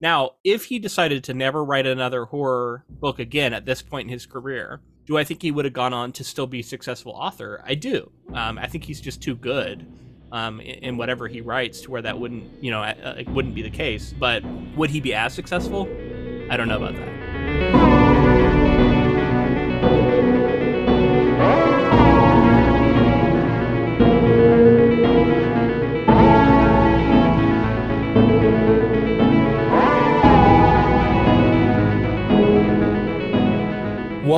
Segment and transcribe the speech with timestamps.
[0.00, 4.12] Now, if he decided to never write another horror book again at this point in
[4.12, 7.12] his career, do I think he would have gone on to still be a successful
[7.12, 7.62] author?
[7.66, 8.10] I do.
[8.32, 9.86] Um, I think he's just too good
[10.32, 13.70] um, in, whatever he writes to where that wouldn't, you know, it wouldn't be the
[13.70, 14.14] case.
[14.18, 14.44] But
[14.76, 15.82] would he be as successful?
[16.50, 17.29] I don't know about that.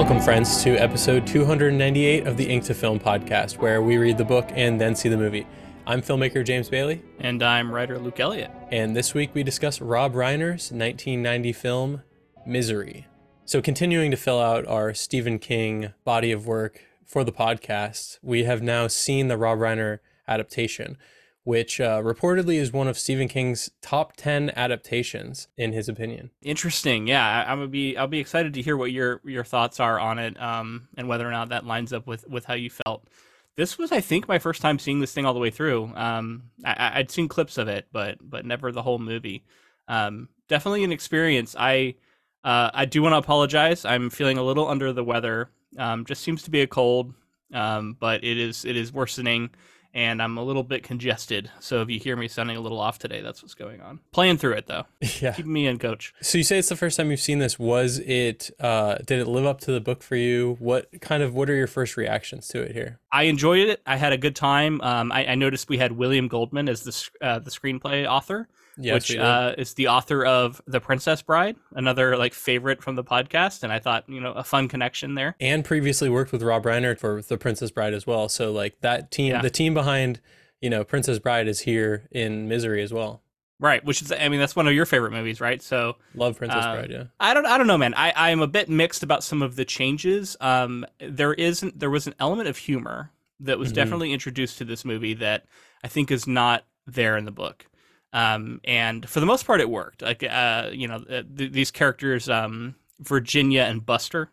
[0.02, 4.24] Welcome, friends, to episode 298 of the Ink to Film podcast, where we read the
[4.24, 5.46] book and then see the movie.
[5.86, 7.04] I'm filmmaker James Bailey.
[7.20, 8.50] And I'm writer Luke Elliott.
[8.72, 12.02] And this week we discuss Rob Reiner's 1990 film,
[12.44, 13.06] Misery.
[13.44, 18.42] So, continuing to fill out our Stephen King body of work for the podcast, we
[18.42, 20.98] have now seen the Rob Reiner adaptation
[21.44, 26.30] which uh, reportedly is one of Stephen King's top ten adaptations, in his opinion.
[26.42, 27.06] Interesting.
[27.06, 27.96] Yeah, I, am gonna be.
[27.96, 31.26] I'll be excited to hear what your your thoughts are on it, um, and whether
[31.26, 33.08] or not that lines up with with how you felt.
[33.56, 35.92] This was, I think, my first time seeing this thing all the way through.
[35.94, 39.44] Um, I, would seen clips of it, but but never the whole movie.
[39.88, 41.54] Um, definitely an experience.
[41.58, 41.96] I
[42.44, 43.84] uh, I do want to apologize.
[43.84, 45.50] I'm feeling a little under the weather.
[45.78, 47.14] Um, just seems to be a cold,
[47.52, 49.50] um, but it is it is worsening
[49.94, 51.50] and I'm a little bit congested.
[51.60, 54.00] So if you hear me sounding a little off today, that's what's going on.
[54.12, 54.84] Playing through it though.
[55.20, 55.32] Yeah.
[55.32, 56.14] Keeping me in, coach.
[56.20, 57.58] So you say it's the first time you've seen this.
[57.58, 60.56] Was it uh did it live up to the book for you?
[60.58, 62.98] What kind of what are your first reactions to it here?
[63.12, 63.82] I enjoyed it.
[63.86, 64.80] I had a good time.
[64.80, 68.48] Um I, I noticed we had William Goldman as the uh, the screenplay author.
[68.82, 73.62] Which uh, is the author of The Princess Bride, another like favorite from the podcast,
[73.62, 75.36] and I thought you know a fun connection there.
[75.40, 78.28] And previously worked with Rob Reiner for The Princess Bride as well.
[78.28, 79.42] So like that team, yeah.
[79.42, 80.20] the team behind
[80.60, 83.22] you know Princess Bride is here in Misery as well.
[83.62, 85.62] Right, which is I mean that's one of your favorite movies, right?
[85.62, 87.04] So love Princess uh, Bride, yeah.
[87.20, 87.94] I don't I don't know, man.
[87.94, 90.36] I I am a bit mixed about some of the changes.
[90.40, 93.76] Um, there isn't there was an element of humor that was mm-hmm.
[93.76, 95.44] definitely introduced to this movie that
[95.84, 97.66] I think is not there in the book.
[98.12, 100.02] Um, and for the most part, it worked.
[100.02, 104.30] Like, uh, you know, th- these characters, um, Virginia and Buster,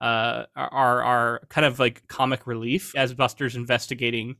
[0.00, 4.36] uh, are are kind of like comic relief as Buster's investigating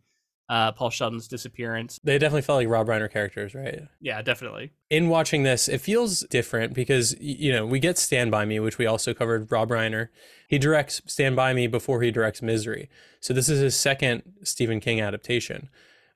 [0.48, 1.98] uh, Paul Sheldon's disappearance.
[2.04, 3.82] They definitely felt like Rob Reiner characters, right?
[4.00, 4.72] Yeah, definitely.
[4.91, 8.78] In watching this, it feels different because you know we get Stand by Me, which
[8.78, 9.50] we also covered.
[9.50, 10.08] Rob Reiner,
[10.48, 12.88] he directs Stand by Me before he directs Misery,
[13.20, 15.69] so this is his second Stephen King adaptation.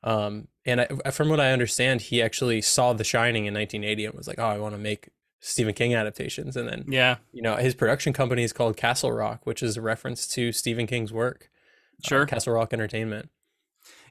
[0.03, 4.15] Um, and I, from what I understand, he actually saw The Shining in 1980 and
[4.15, 7.57] was like, "Oh, I want to make Stephen King adaptations." And then, yeah, you know,
[7.57, 11.51] his production company is called Castle Rock, which is a reference to Stephen King's work.
[12.05, 13.31] Uh, sure, uh, Castle Rock Entertainment.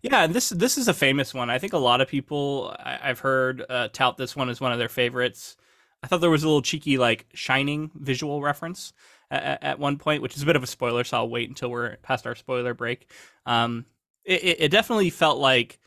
[0.02, 1.50] Yeah, and this this is a famous one.
[1.50, 4.72] I think a lot of people I, have heard uh, tout this one as one
[4.72, 5.58] of their favorites.
[6.02, 8.94] I thought there was a little cheeky like Shining visual reference
[9.30, 11.70] at, at one point, which is a bit of a spoiler, so I'll wait until
[11.70, 13.12] we're past our spoiler break.
[13.46, 13.86] Um,
[14.30, 15.80] it, it definitely felt like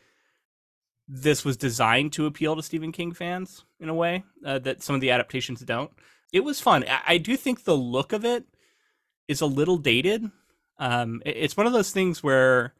[1.07, 4.95] this was designed to appeal to Stephen King fans in a way uh, that some
[4.95, 5.91] of the adaptations don't.
[6.31, 6.85] It was fun.
[6.87, 8.45] I, I, do think the look of it
[9.27, 10.29] is a little dated.
[10.79, 12.73] Um, it, it's one of those things where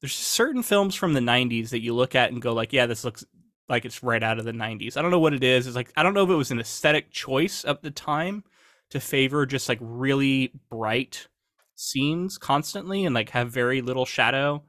[0.00, 3.04] there's certain films from the 90s that you look at and go like, yeah, this
[3.04, 3.24] looks
[3.68, 4.96] like it's right out of the 90s.
[4.96, 5.66] I don't know what it is.
[5.66, 8.44] It's like I don't know if it was an aesthetic choice at the time
[8.90, 11.28] to favor just like really bright
[11.76, 14.62] scenes constantly and like have very little shadow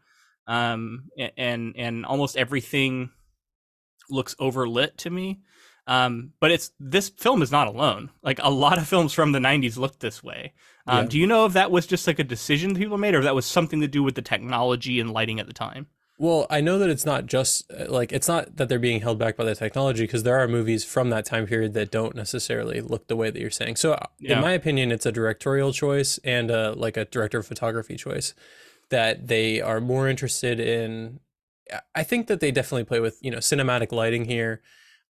[0.47, 3.11] um, and and almost everything
[4.09, 5.41] looks overlit to me.
[5.87, 8.11] Um, but it's this film is not alone.
[8.21, 10.53] Like a lot of films from the '90s looked this way.
[10.87, 11.09] Um, yeah.
[11.09, 13.35] Do you know if that was just like a decision people made, or if that
[13.35, 15.87] was something to do with the technology and lighting at the time?
[16.21, 19.17] Well, I know that it's not just uh, like it's not that they're being held
[19.17, 22.79] back by the technology because there are movies from that time period that don't necessarily
[22.79, 23.77] look the way that you're saying.
[23.77, 24.35] So, uh, yeah.
[24.35, 28.35] in my opinion, it's a directorial choice and a, like a director of photography choice
[28.91, 31.19] that they are more interested in
[31.95, 34.61] I think that they definitely play with, you know, cinematic lighting here.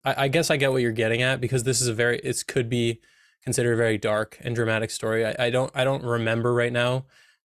[0.06, 2.44] I, I guess I get what you're getting at because this is a very it
[2.48, 3.01] could be
[3.44, 5.25] considered a very dark and dramatic story.
[5.25, 7.06] I, I don't I don't remember right now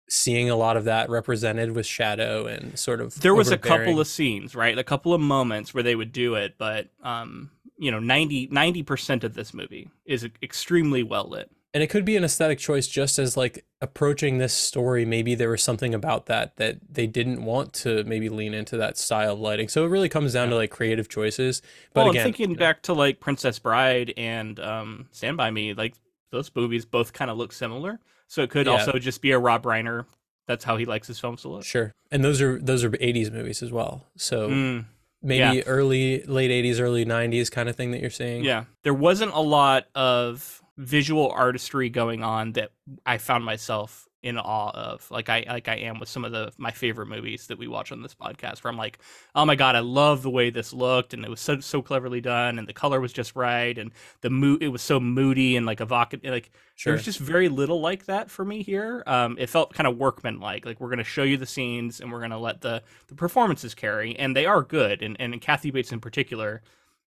[0.09, 3.99] seeing a lot of that represented with shadow and sort of there was a couple
[3.99, 7.91] of scenes right a couple of moments where they would do it but um you
[7.91, 12.23] know 90 percent of this movie is extremely well lit and it could be an
[12.23, 16.79] aesthetic choice just as like approaching this story maybe there was something about that that
[16.89, 19.67] they didn't want to maybe lean into that style of lighting.
[19.67, 20.53] So it really comes down yeah.
[20.53, 21.61] to like creative choices.
[21.93, 25.51] But well, again, thinking you know, back to like princess bride and um stand by
[25.51, 25.93] me like
[26.31, 27.99] those movies both kind of look similar.
[28.25, 28.71] So it could yeah.
[28.71, 30.05] also just be a rob reiner.
[30.47, 31.63] That's how he likes his films to look.
[31.63, 31.93] Sure.
[32.09, 34.03] And those are those are 80s movies as well.
[34.15, 34.85] So mm.
[35.21, 35.63] maybe yeah.
[35.67, 38.43] early late 80s early 90s kind of thing that you're seeing.
[38.43, 38.63] Yeah.
[38.81, 42.71] There wasn't a lot of visual artistry going on that
[43.05, 45.09] i found myself in awe of.
[45.11, 47.91] Like i like i am with some of the my favorite movies that we watch
[47.91, 48.99] on this podcast where i'm like
[49.35, 52.19] oh my god i love the way this looked and it was so so cleverly
[52.19, 53.91] done and the color was just right and
[54.21, 56.93] the mood it was so moody and like evocative like sure.
[56.93, 59.03] there's just very little like that for me here.
[59.05, 62.11] Um it felt kind of workman like like we're gonna show you the scenes and
[62.11, 65.91] we're gonna let the the performances carry and they are good and and kathy bates
[65.91, 66.61] in particular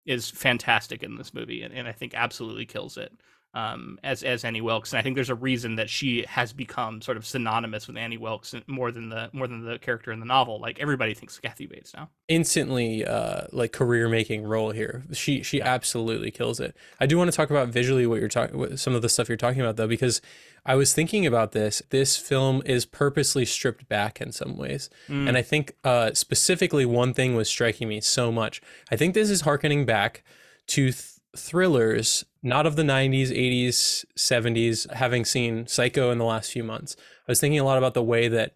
[0.06, 3.12] is fantastic in this movie and, and i think absolutely kills it
[3.52, 7.02] um, as as Annie Wilkes, and I think there's a reason that she has become
[7.02, 10.26] sort of synonymous with Annie Wilkes more than the more than the character in the
[10.26, 10.60] novel.
[10.60, 12.10] Like everybody thinks Kathy Bates now.
[12.28, 15.02] Instantly, uh, like career making role here.
[15.12, 16.76] She she absolutely kills it.
[17.00, 19.36] I do want to talk about visually what you're talking, some of the stuff you're
[19.36, 20.22] talking about though, because
[20.64, 21.82] I was thinking about this.
[21.90, 25.26] This film is purposely stripped back in some ways, mm.
[25.26, 28.62] and I think uh, specifically one thing was striking me so much.
[28.92, 30.22] I think this is harkening back
[30.68, 30.92] to.
[30.92, 31.04] Th-
[31.36, 36.96] thrillers, not of the 90s, 80s, 70s, having seen Psycho in the last few months.
[36.98, 38.54] I was thinking a lot about the way that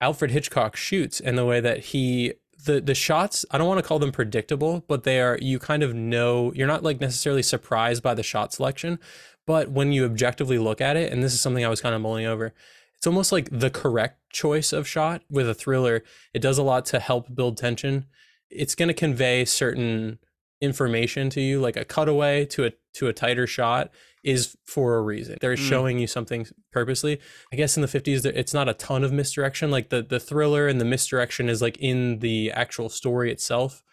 [0.00, 2.34] Alfred Hitchcock shoots and the way that he
[2.64, 5.82] the the shots, I don't want to call them predictable, but they are you kind
[5.82, 8.98] of know, you're not like necessarily surprised by the shot selection,
[9.46, 12.00] but when you objectively look at it, and this is something I was kind of
[12.00, 12.52] mulling over,
[12.96, 16.02] it's almost like the correct choice of shot with a thriller.
[16.34, 18.06] It does a lot to help build tension.
[18.50, 20.18] It's going to convey certain
[20.60, 23.90] information to you like a cutaway to a to a tighter shot
[24.24, 25.38] is for a reason.
[25.40, 25.68] They're mm.
[25.68, 27.20] showing you something purposely.
[27.52, 29.70] I guess in the 50s it's not a ton of misdirection.
[29.70, 33.84] Like the the thriller and the misdirection is like in the actual story itself.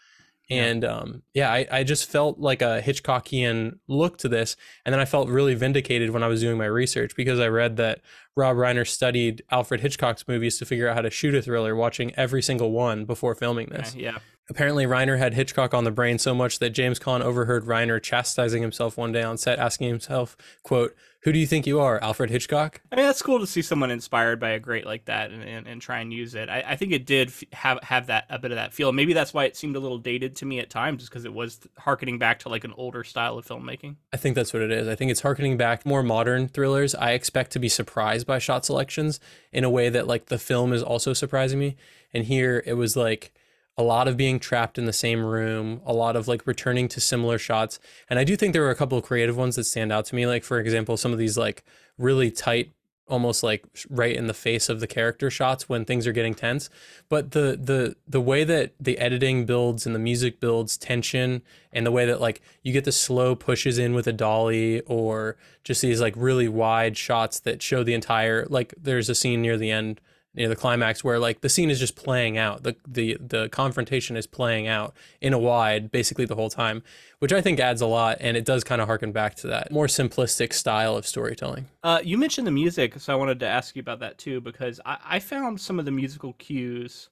[0.48, 0.90] And yeah.
[0.90, 4.56] um yeah I, I just felt like a hitchcockian look to this.
[4.86, 7.78] And then i felt really vindicated when i was doing my research because i read
[7.78, 8.02] that
[8.36, 12.14] rob reiner studied alfred hitchcock's movies to figure out how to shoot a thriller watching
[12.14, 13.96] every single one before filming this.
[13.96, 18.01] Yeah Apparently, Reiner had Hitchcock on the brain so much that James Caan overheard Reiner
[18.01, 20.95] chastising himself one day on set, asking himself, quote,
[21.25, 22.81] who do you think you are, Alfred Hitchcock?
[22.92, 25.68] I mean, that's cool to see someone inspired by a great like that and, and,
[25.68, 26.50] and try and use it.
[26.50, 28.92] I, I, think it did have have that a bit of that feel.
[28.92, 31.33] Maybe that's why it seemed a little dated to me at times, just because it
[31.33, 33.95] was harkening back to like an older style of filmmaking.
[34.13, 34.88] I think that's what it is.
[34.88, 36.94] I think it's harkening back more modern thrillers.
[36.94, 39.19] I expect to be surprised by shot selections
[39.51, 41.75] in a way that like the film is also surprising me.
[42.13, 43.33] And here it was like
[43.77, 47.01] a lot of being trapped in the same room, a lot of like returning to
[47.01, 47.80] similar shots.
[48.10, 50.16] And I do think there were a couple of creative ones that stand out to
[50.16, 50.25] me.
[50.25, 51.63] Like, for example, some of these like
[51.98, 52.72] really tight,
[53.07, 56.69] almost like right in the face of the character shots when things are getting tense.
[57.10, 61.42] But the the the way that the editing builds and the music builds tension
[61.74, 65.36] and the way that like you get the slow pushes in with a dolly or
[65.66, 69.57] just these like really wide shots that show the entire like there's a scene near
[69.57, 70.00] the end
[70.36, 72.64] near the climax where like the scene is just playing out.
[72.64, 76.84] The the the confrontation is playing out in a wide basically the whole time
[77.20, 79.72] which i think adds a lot and it does kind of harken back to that
[79.72, 81.68] more simplistic style of storytelling.
[81.84, 84.80] Uh, you mentioned the music so i wanted to ask you about that too because
[84.86, 87.10] I, I found some of the musical cues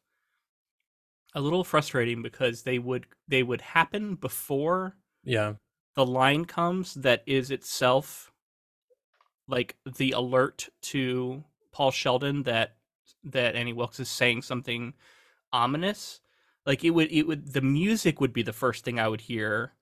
[1.36, 5.54] a little frustrating because they would they would happen before yeah.
[5.96, 8.32] the line comes that is itself
[9.48, 12.76] like the alert to Paul Sheldon that
[13.24, 14.94] that Annie Wilkes is saying something
[15.52, 16.20] ominous,
[16.66, 19.74] like it would it would the music would be the first thing I would hear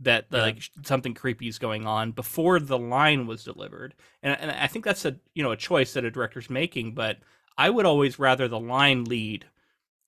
[0.00, 0.42] that yeah.
[0.42, 3.94] like something creepy is going on before the line was delivered.
[4.22, 7.18] And and I think that's a you know a choice that a director's making, but
[7.56, 9.46] I would always rather the line lead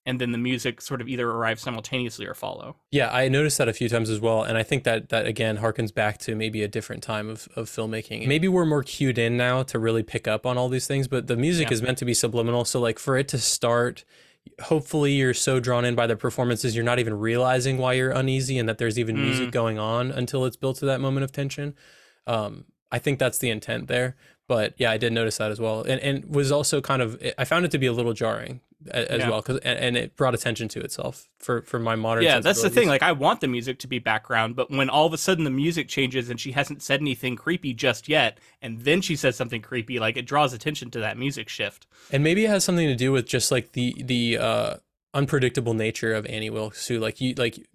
[0.07, 2.77] and then the music sort of either arrive simultaneously or follow.
[2.91, 5.59] Yeah, I noticed that a few times as well, and I think that that again
[5.59, 8.27] harkens back to maybe a different time of, of filmmaking.
[8.27, 11.27] Maybe we're more cued in now to really pick up on all these things, but
[11.27, 11.75] the music yeah.
[11.75, 12.65] is meant to be subliminal.
[12.65, 14.05] So like for it to start,
[14.63, 18.59] hopefully you're so drawn in by the performances you're not even realizing why you're uneasy
[18.59, 19.25] and that there's even mm.
[19.25, 21.75] music going on until it's built to that moment of tension.
[22.27, 24.17] Um, I think that's the intent there.
[24.49, 27.45] But yeah, I did notice that as well, and and was also kind of I
[27.45, 29.29] found it to be a little jarring as yeah.
[29.29, 32.63] well because and, and, it brought attention to itself for for my modern yeah that's
[32.63, 35.19] the thing like i want the music to be background but when all of a
[35.19, 39.15] sudden the music changes and she hasn't said anything creepy just yet and then she
[39.17, 42.65] says something creepy like it draws attention to that music shift and maybe it has
[42.65, 44.77] something to do with just like the the uh
[45.13, 47.67] unpredictable nature of Annie Wilkes who Like you, like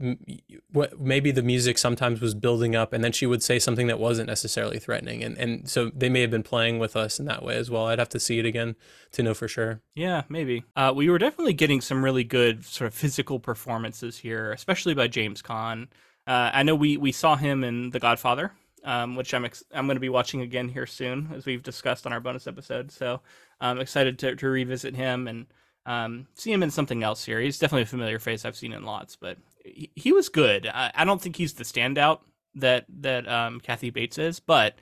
[0.72, 4.00] what maybe the music sometimes was building up, and then she would say something that
[4.00, 7.44] wasn't necessarily threatening, and and so they may have been playing with us in that
[7.44, 7.88] way as well.
[7.88, 8.76] I'd have to see it again
[9.12, 9.82] to know for sure.
[9.96, 10.64] Yeah, maybe.
[10.76, 15.08] Uh, we were definitely getting some really good sort of physical performances here, especially by
[15.08, 15.88] James Caan.
[16.26, 18.52] Uh, I know we we saw him in The Godfather.
[18.84, 22.06] Um, which I'm ex- I'm going to be watching again here soon, as we've discussed
[22.06, 22.92] on our bonus episode.
[22.92, 23.22] So
[23.60, 25.48] I'm excited to, to revisit him and
[25.86, 27.40] um, see him in something else here.
[27.40, 28.44] He's definitely a familiar face.
[28.44, 30.68] I've seen in lots, but he, he was good.
[30.68, 32.20] I, I, don't think he's the standout
[32.56, 34.76] that that um, Kathy Bates is, but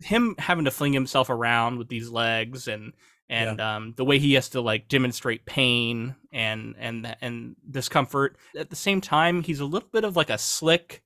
[0.00, 2.92] him having to fling himself around with these legs and
[3.28, 3.76] and yeah.
[3.76, 8.76] um, the way he has to like demonstrate pain and and and discomfort at the
[8.76, 11.02] same time he's a little bit of like a slick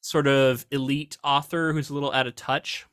[0.00, 2.86] sort of elite author who's a little out of touch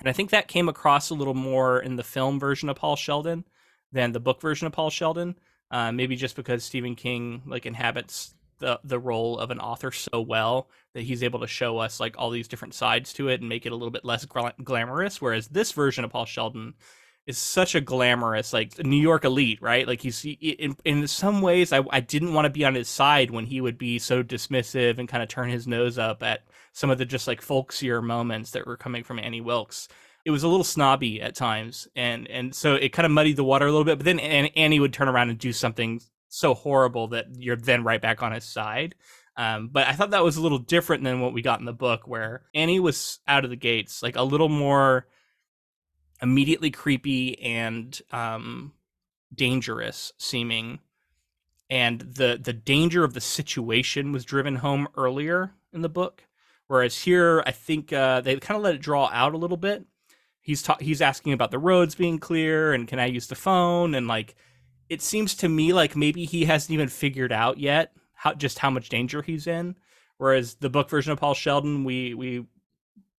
[0.00, 2.96] and i think that came across a little more in the film version of paul
[2.96, 3.44] sheldon
[3.92, 5.34] than the book version of paul sheldon
[5.70, 10.20] uh, maybe just because stephen king like inhabits the the role of an author so
[10.20, 13.48] well that he's able to show us like all these different sides to it and
[13.48, 14.26] make it a little bit less
[14.62, 16.74] glamorous whereas this version of paul sheldon
[17.26, 19.86] is such a glamorous like New York elite, right?
[19.86, 23.30] Like he's in in some ways I I didn't want to be on his side
[23.30, 26.42] when he would be so dismissive and kind of turn his nose up at
[26.72, 29.88] some of the just like folksier moments that were coming from Annie Wilkes.
[30.24, 33.44] It was a little snobby at times, and and so it kind of muddied the
[33.44, 33.98] water a little bit.
[33.98, 38.00] But then Annie would turn around and do something so horrible that you're then right
[38.00, 38.94] back on his side.
[39.36, 41.72] Um, but I thought that was a little different than what we got in the
[41.72, 45.06] book, where Annie was out of the gates, like a little more
[46.20, 48.72] immediately creepy and um,
[49.34, 50.80] dangerous seeming
[51.70, 56.26] and the the danger of the situation was driven home earlier in the book
[56.66, 59.84] whereas here i think uh, they kind of let it draw out a little bit
[60.40, 63.94] he's ta- he's asking about the roads being clear and can i use the phone
[63.94, 64.34] and like
[64.88, 68.70] it seems to me like maybe he hasn't even figured out yet how just how
[68.70, 69.76] much danger he's in
[70.18, 72.44] whereas the book version of paul sheldon we we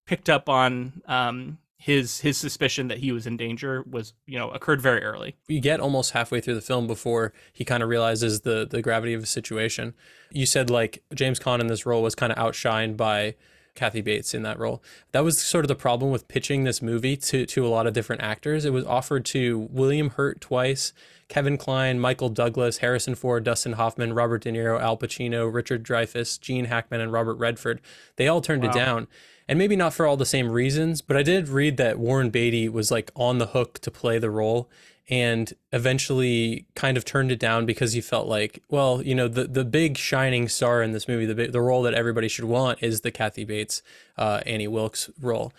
[0.05, 4.51] picked up on um, his his suspicion that he was in danger was you know
[4.51, 5.35] occurred very early.
[5.47, 9.13] You get almost halfway through the film before he kind of realizes the the gravity
[9.13, 9.93] of the situation.
[10.31, 13.35] You said like James Caan in this role was kind of outshined by
[13.75, 14.83] Kathy Bates in that role.
[15.11, 17.93] That was sort of the problem with pitching this movie to to a lot of
[17.93, 18.65] different actors.
[18.65, 20.93] It was offered to William Hurt twice,
[21.27, 26.39] Kevin Kline, Michael Douglas, Harrison Ford, Dustin Hoffman, Robert De Niro, Al Pacino, Richard Dreyfuss,
[26.39, 27.81] Gene Hackman, and Robert Redford.
[28.17, 28.69] They all turned wow.
[28.69, 29.07] it down
[29.51, 32.69] and maybe not for all the same reasons, but I did read that Warren Beatty
[32.69, 34.69] was like on the hook to play the role
[35.10, 39.46] and eventually kind of turned it down because he felt like, well, you know, the
[39.46, 43.01] the big shining star in this movie, the the role that everybody should want is
[43.01, 43.81] the Kathy Bates,
[44.17, 45.53] uh, Annie Wilkes role.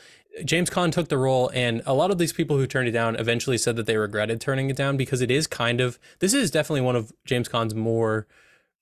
[0.44, 3.16] James Caan took the role, and a lot of these people who turned it down
[3.16, 6.50] eventually said that they regretted turning it down because it is kind of this is
[6.50, 8.26] definitely one of James Caan's more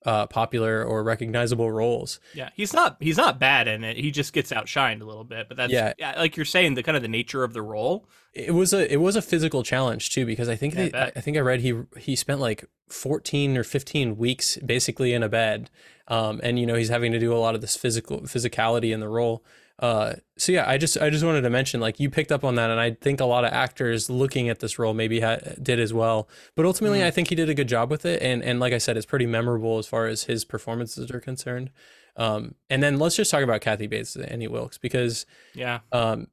[0.05, 2.19] uh, popular or recognizable roles.
[2.33, 3.97] Yeah, he's not he's not bad in it.
[3.97, 5.47] He just gets outshined a little bit.
[5.47, 8.07] But that's yeah, yeah like you're saying, the kind of the nature of the role.
[8.33, 11.11] It was a it was a physical challenge too because I think yeah, they, I,
[11.15, 15.29] I, think I read he he spent like 14 or 15 weeks basically in a
[15.29, 15.69] bed,
[16.07, 18.99] um, and you know he's having to do a lot of this physical physicality in
[18.99, 19.43] the role.
[19.81, 22.55] Uh, so yeah, I just I just wanted to mention like you picked up on
[22.55, 25.79] that, and I think a lot of actors looking at this role maybe ha- did
[25.79, 26.29] as well.
[26.55, 27.05] But ultimately, mm.
[27.05, 29.07] I think he did a good job with it, and and like I said, it's
[29.07, 31.71] pretty memorable as far as his performances are concerned.
[32.15, 36.27] Um, and then let's just talk about Kathy Bates and Annie Wilkes because yeah, um,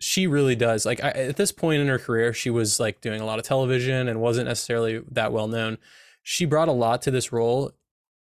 [0.00, 3.20] she really does like I, at this point in her career, she was like doing
[3.20, 5.76] a lot of television and wasn't necessarily that well known.
[6.22, 7.72] She brought a lot to this role,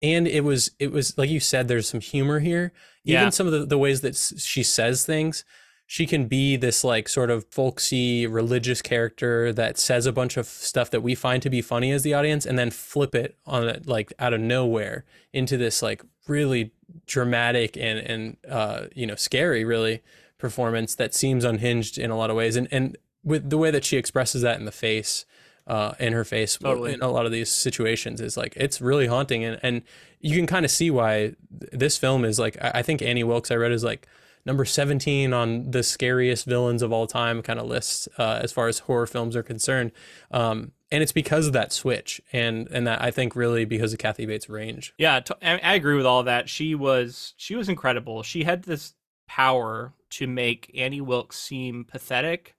[0.03, 2.73] and it was it was like you said there's some humor here
[3.05, 3.31] even yeah.
[3.31, 5.45] some of the, the ways that she says things
[5.87, 10.47] she can be this like sort of folksy religious character that says a bunch of
[10.47, 13.69] stuff that we find to be funny as the audience and then flip it on
[13.69, 16.73] it like out of nowhere into this like really
[17.07, 20.03] dramatic and and uh you know scary really
[20.39, 23.85] performance that seems unhinged in a lot of ways and and with the way that
[23.85, 25.25] she expresses that in the face
[25.67, 26.95] uh, in her face totally.
[26.95, 29.83] in a lot of these situations is like it's really haunting and and
[30.21, 33.57] you can kind of see why this film is like I think Annie Wilkes I
[33.57, 34.07] read is like
[34.45, 38.69] number 17 on the scariest villains of all time kind of list uh, as far
[38.69, 39.93] as horror films are concerned
[40.33, 43.99] um, and it's because of that switch and and that I think really because of
[43.99, 44.93] Kathy Bates' range.
[44.99, 46.51] Yeah, I agree with all that.
[46.51, 48.23] She was she was incredible.
[48.23, 48.93] She had this
[49.27, 52.55] power to make Annie Wilkes seem pathetic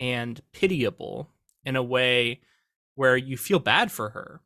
[0.00, 1.28] and pitiable
[1.64, 2.40] in a way
[2.94, 4.40] where you feel bad for her.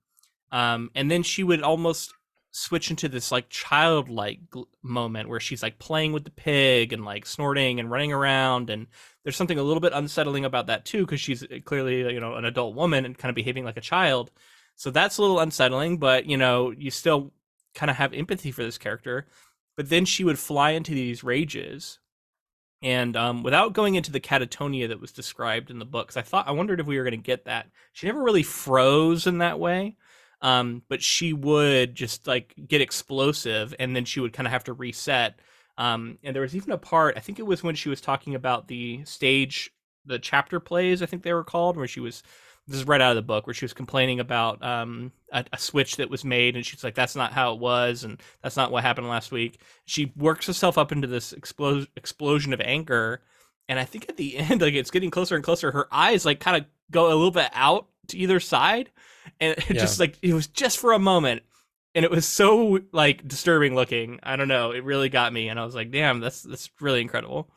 [0.52, 2.12] Um, and then she would almost
[2.56, 4.38] switch into this like childlike
[4.80, 8.86] moment where she's like playing with the pig and like snorting and running around and
[9.24, 12.36] there's something a little bit unsettling about that too because she's uh, clearly you know
[12.36, 14.30] an adult woman and kind of behaving like a child
[14.76, 17.32] so that's a little unsettling but you know you still
[17.74, 19.26] kind of have empathy for this character
[19.76, 21.98] but then she would fly into these rages
[22.84, 26.46] and um, without going into the catatonia that was described in the books, I thought
[26.46, 27.70] I wondered if we were going to get that.
[27.94, 29.96] She never really froze in that way,
[30.42, 34.64] um, but she would just like get explosive, and then she would kind of have
[34.64, 35.40] to reset.
[35.78, 38.34] Um, and there was even a part I think it was when she was talking
[38.34, 39.70] about the stage,
[40.04, 42.22] the chapter plays, I think they were called, where she was
[42.66, 45.58] this is right out of the book where she was complaining about um, a, a,
[45.58, 48.70] switch that was made, and she's like, "That's not how it was, and that's not
[48.70, 53.20] what happened last week." She works herself up into this explo- explosion of anger,
[53.68, 55.72] and I think at the end, like it's getting closer and closer.
[55.72, 58.90] Her eyes like kind of go a little bit out to either side,
[59.40, 59.80] and it yeah.
[59.80, 61.42] just like it was just for a moment,
[61.94, 64.20] and it was so like disturbing looking.
[64.22, 67.02] I don't know, it really got me, and I was like, "Damn, that's that's really
[67.02, 67.50] incredible."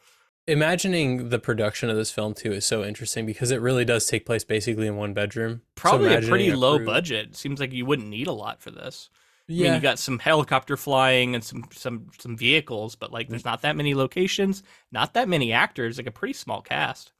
[0.47, 4.25] Imagining the production of this film too is so interesting because it really does take
[4.25, 5.61] place basically in one bedroom.
[5.75, 7.35] Probably so a pretty a low budget.
[7.35, 9.09] Seems like you wouldn't need a lot for this.
[9.47, 9.67] Yeah.
[9.67, 13.45] I mean, you got some helicopter flying and some some some vehicles, but like, there's
[13.45, 17.11] not that many locations, not that many actors, like a pretty small cast.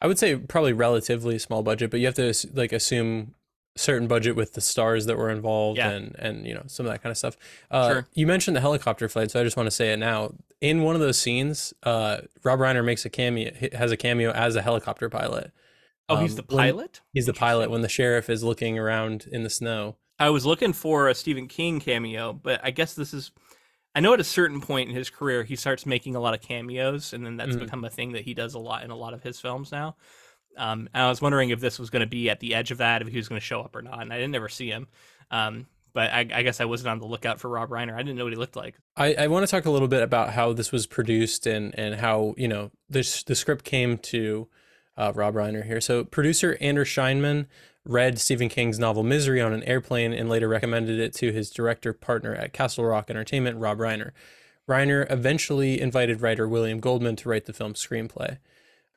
[0.00, 3.34] I would say probably relatively small budget, but you have to like assume
[3.76, 5.90] certain budget with the stars that were involved yeah.
[5.90, 7.36] and and you know some of that kind of stuff.
[7.70, 8.06] Uh, sure.
[8.14, 10.32] You mentioned the helicopter flight, so I just want to say it now.
[10.64, 14.56] In one of those scenes, uh, Rob Reiner makes a cameo, has a cameo as
[14.56, 15.52] a helicopter pilot.
[16.08, 17.02] Oh, um, he's the pilot.
[17.12, 19.96] He's the pilot when the sheriff is looking around in the snow.
[20.18, 23.30] I was looking for a Stephen King cameo, but I guess this is.
[23.94, 26.40] I know at a certain point in his career, he starts making a lot of
[26.40, 27.66] cameos, and then that's mm-hmm.
[27.66, 29.96] become a thing that he does a lot in a lot of his films now.
[30.56, 33.02] Um, I was wondering if this was going to be at the edge of that,
[33.02, 34.00] if he was going to show up or not.
[34.00, 34.88] And I didn't ever see him.
[35.30, 37.94] Um, but I, I, guess I wasn't on the lookout for Rob Reiner.
[37.94, 38.74] I didn't know what he looked like.
[38.96, 41.94] I, I want to talk a little bit about how this was produced and, and
[41.94, 44.48] how, you know, this, the script came to
[44.96, 45.80] uh, Rob Reiner here.
[45.80, 47.46] So producer Andrew Scheinman
[47.84, 51.92] read Stephen King's novel Misery on an airplane and later recommended it to his director
[51.92, 54.10] partner at Castle Rock Entertainment, Rob Reiner.
[54.68, 58.38] Reiner eventually invited writer William Goldman to write the film's screenplay.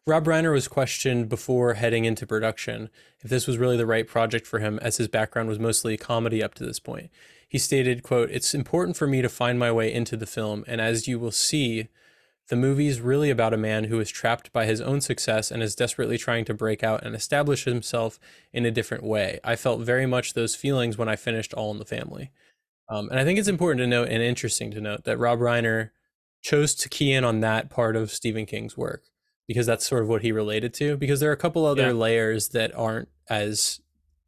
[0.08, 4.48] Rob Reiner was questioned before heading into production if this was really the right project
[4.48, 7.12] for him, as his background was mostly comedy up to this point.
[7.46, 10.80] He stated, quote, It's important for me to find my way into the film, and
[10.80, 11.90] as you will see,
[12.48, 15.62] the movie is really about a man who is trapped by his own success and
[15.62, 18.18] is desperately trying to break out and establish himself
[18.54, 19.42] in a different way.
[19.44, 22.32] I felt very much those feelings when I finished All in the Family.
[22.88, 25.90] Um, and I think it's important to note and interesting to note that Rob Reiner
[26.42, 29.04] chose to key in on that part of Stephen King's work
[29.48, 30.98] because that's sort of what he related to.
[30.98, 31.92] Because there are a couple other yeah.
[31.94, 33.80] layers that aren't as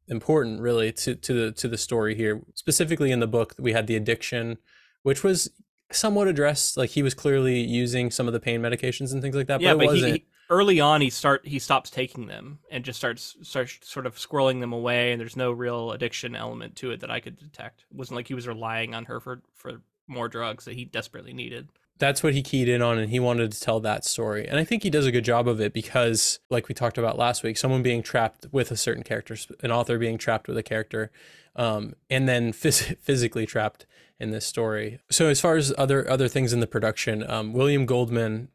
[0.07, 2.41] important really to to the to the story here.
[2.55, 4.57] Specifically in the book, we had the addiction,
[5.03, 5.51] which was
[5.91, 6.77] somewhat addressed.
[6.77, 9.61] Like he was clearly using some of the pain medications and things like that.
[9.61, 12.97] Yeah, but, but he, he, early on he start he stops taking them and just
[12.97, 17.01] starts starts sort of squirreling them away, and there's no real addiction element to it
[17.01, 17.85] that I could detect.
[17.91, 21.33] It wasn't like he was relying on her for for more drugs that he desperately
[21.33, 24.47] needed that's what he keyed in on and he wanted to tell that story.
[24.47, 27.17] And i think he does a good job of it because like we talked about
[27.17, 30.63] last week someone being trapped with a certain character an author being trapped with a
[30.63, 31.11] character
[31.55, 33.85] um, and then phys- physically trapped
[34.19, 34.99] in this story.
[35.09, 38.49] So as far as other other things in the production um, william goldman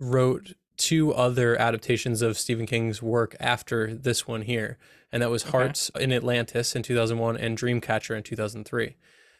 [0.00, 4.78] wrote two other adaptations of stephen king's work after this one here
[5.10, 5.50] and that was okay.
[5.50, 8.94] hearts in atlantis in 2001 and dreamcatcher in 2003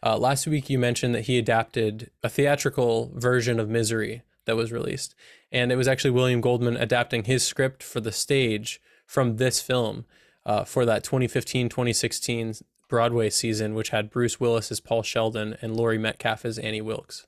[0.04, 4.72] uh, last week, you mentioned that he adapted a theatrical version of Misery that was
[4.72, 5.14] released.
[5.50, 10.04] And it was actually William Goldman adapting his script for the stage from this film
[10.46, 12.54] uh, for that 2015 2016
[12.88, 17.26] Broadway season, which had Bruce Willis as Paul Sheldon and Laurie Metcalf as Annie Wilkes.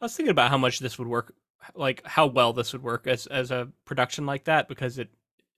[0.00, 1.34] I was thinking about how much this would work,
[1.74, 5.10] like how well this would work as, as a production like that, because it,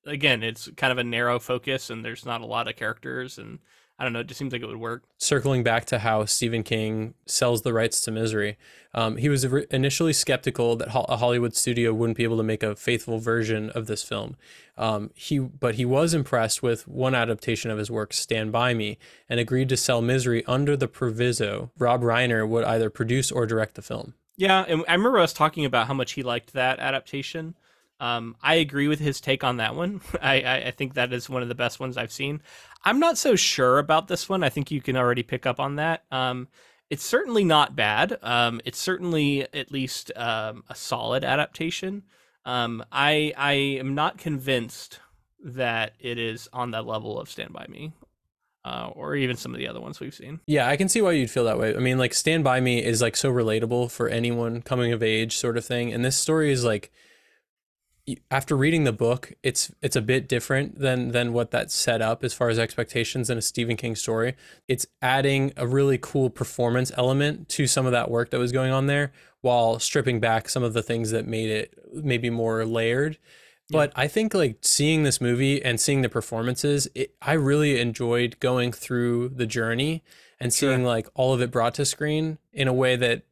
[0.07, 3.59] again, it's kind of a narrow focus and there's not a lot of characters and
[3.99, 4.21] I don't know.
[4.21, 5.05] It just seems like it would work.
[5.19, 8.59] Circling back to how Stephen King sells the rights to Misery,
[8.93, 12.75] um, he was initially skeptical that a Hollywood studio wouldn't be able to make a
[12.75, 14.37] faithful version of this film.
[14.77, 18.99] Um, he, but he was impressed with one adaptation of his work, Stand by Me,
[19.29, 23.75] and agreed to sell Misery under the proviso Rob Reiner would either produce or direct
[23.75, 24.15] the film.
[24.37, 27.55] Yeah, and I remember us talking about how much he liked that adaptation.
[28.01, 30.01] Um, I agree with his take on that one.
[30.23, 32.43] I, I, I, think that is one of the best ones I've seen.
[32.85, 34.45] I'm not so sure about this one.
[34.45, 36.05] I think you can already pick up on that.
[36.11, 36.49] Um,
[36.91, 38.19] it's certainly not bad.
[38.23, 42.03] Um, it's certainly at least um, a solid adaptation.
[42.45, 45.01] Um, I I am not convinced
[45.43, 47.93] that it is on that level of Stand by Me.
[48.67, 50.41] Uh, or even some of the other ones we've seen.
[50.47, 51.77] Yeah, I can see why you'd feel that way.
[51.77, 55.37] I mean, like Stand by Me is like so relatable for anyone coming of age,
[55.37, 56.91] sort of thing, and this story is like
[58.31, 62.23] after reading the book, it's it's a bit different than than what that set up
[62.23, 64.35] as far as expectations in a Stephen King story.
[64.69, 68.73] It's adding a really cool performance element to some of that work that was going
[68.73, 73.19] on there, while stripping back some of the things that made it maybe more layered.
[73.71, 74.03] But yeah.
[74.03, 78.73] I think like seeing this movie and seeing the performances, it, I really enjoyed going
[78.73, 80.03] through the journey
[80.39, 80.87] and seeing sure.
[80.87, 83.23] like all of it brought to screen in a way that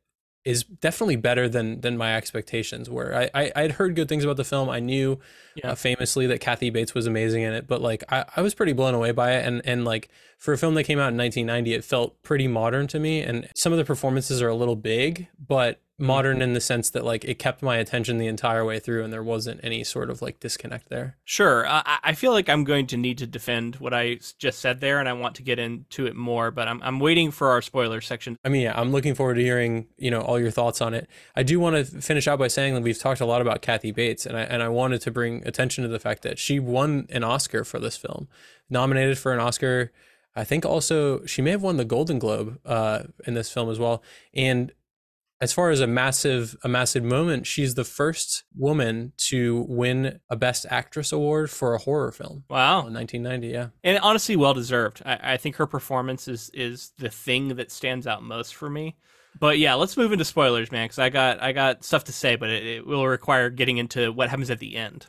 [0.44, 3.14] is definitely better than than my expectations were.
[3.14, 4.68] I, I I'd heard good things about the film.
[4.68, 5.20] I knew
[5.55, 5.70] yeah.
[5.70, 8.72] uh, famously that Kathy Bates was amazing in it, but like I, I was pretty
[8.72, 9.46] blown away by it.
[9.46, 12.87] And and like for a film that came out in 1990, it felt pretty modern
[12.88, 13.20] to me.
[13.22, 16.42] And some of the performances are a little big, but modern mm-hmm.
[16.42, 19.22] in the sense that like it kept my attention the entire way through and there
[19.22, 22.96] wasn't any sort of like disconnect there sure i, I feel like i'm going to
[22.96, 26.16] need to defend what i just said there and i want to get into it
[26.16, 29.35] more but i'm, I'm waiting for our spoiler section i mean yeah i'm looking forward
[29.35, 32.38] to hearing you know all your thoughts on it i do want to finish out
[32.38, 35.00] by saying that we've talked a lot about kathy bates and i and i wanted
[35.02, 38.28] to bring attention to the fact that she won an oscar for this film
[38.70, 39.92] nominated for an oscar
[40.35, 43.78] I think also she may have won the Golden Globe uh, in this film as
[43.78, 44.02] well.
[44.33, 44.72] And
[45.42, 50.37] as far as a massive a massive moment, she's the first woman to win a
[50.37, 52.44] Best Actress award for a horror film.
[52.48, 55.02] Wow, in 1990, yeah, and honestly, well deserved.
[55.05, 58.96] I, I think her performance is is the thing that stands out most for me.
[59.37, 62.37] But yeah, let's move into spoilers, man, because I got I got stuff to say,
[62.37, 65.07] but it, it will require getting into what happens at the end.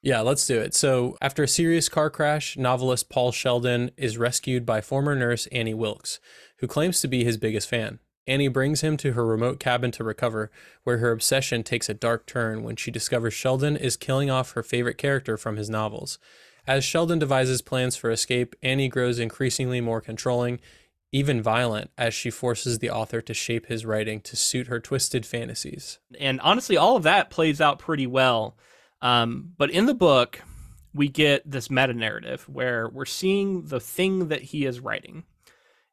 [0.00, 0.74] Yeah, let's do it.
[0.74, 5.74] So, after a serious car crash, novelist Paul Sheldon is rescued by former nurse Annie
[5.74, 6.20] Wilkes,
[6.58, 8.00] who claims to be his biggest fan.
[8.26, 10.50] Annie brings him to her remote cabin to recover,
[10.82, 14.62] where her obsession takes a dark turn when she discovers Sheldon is killing off her
[14.62, 16.18] favorite character from his novels.
[16.66, 20.60] As Sheldon devises plans for escape, Annie grows increasingly more controlling,
[21.12, 25.26] even violent, as she forces the author to shape his writing to suit her twisted
[25.26, 25.98] fantasies.
[26.18, 28.56] And honestly, all of that plays out pretty well.
[29.02, 30.40] Um, but in the book,
[30.94, 35.24] we get this meta narrative where we're seeing the thing that he is writing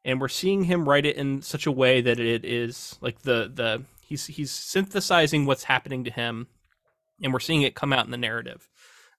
[0.04, 3.50] and we're seeing him write it in such a way that it is like the
[3.52, 6.48] the he's he's synthesizing what's happening to him
[7.22, 8.68] and we're seeing it come out in the narrative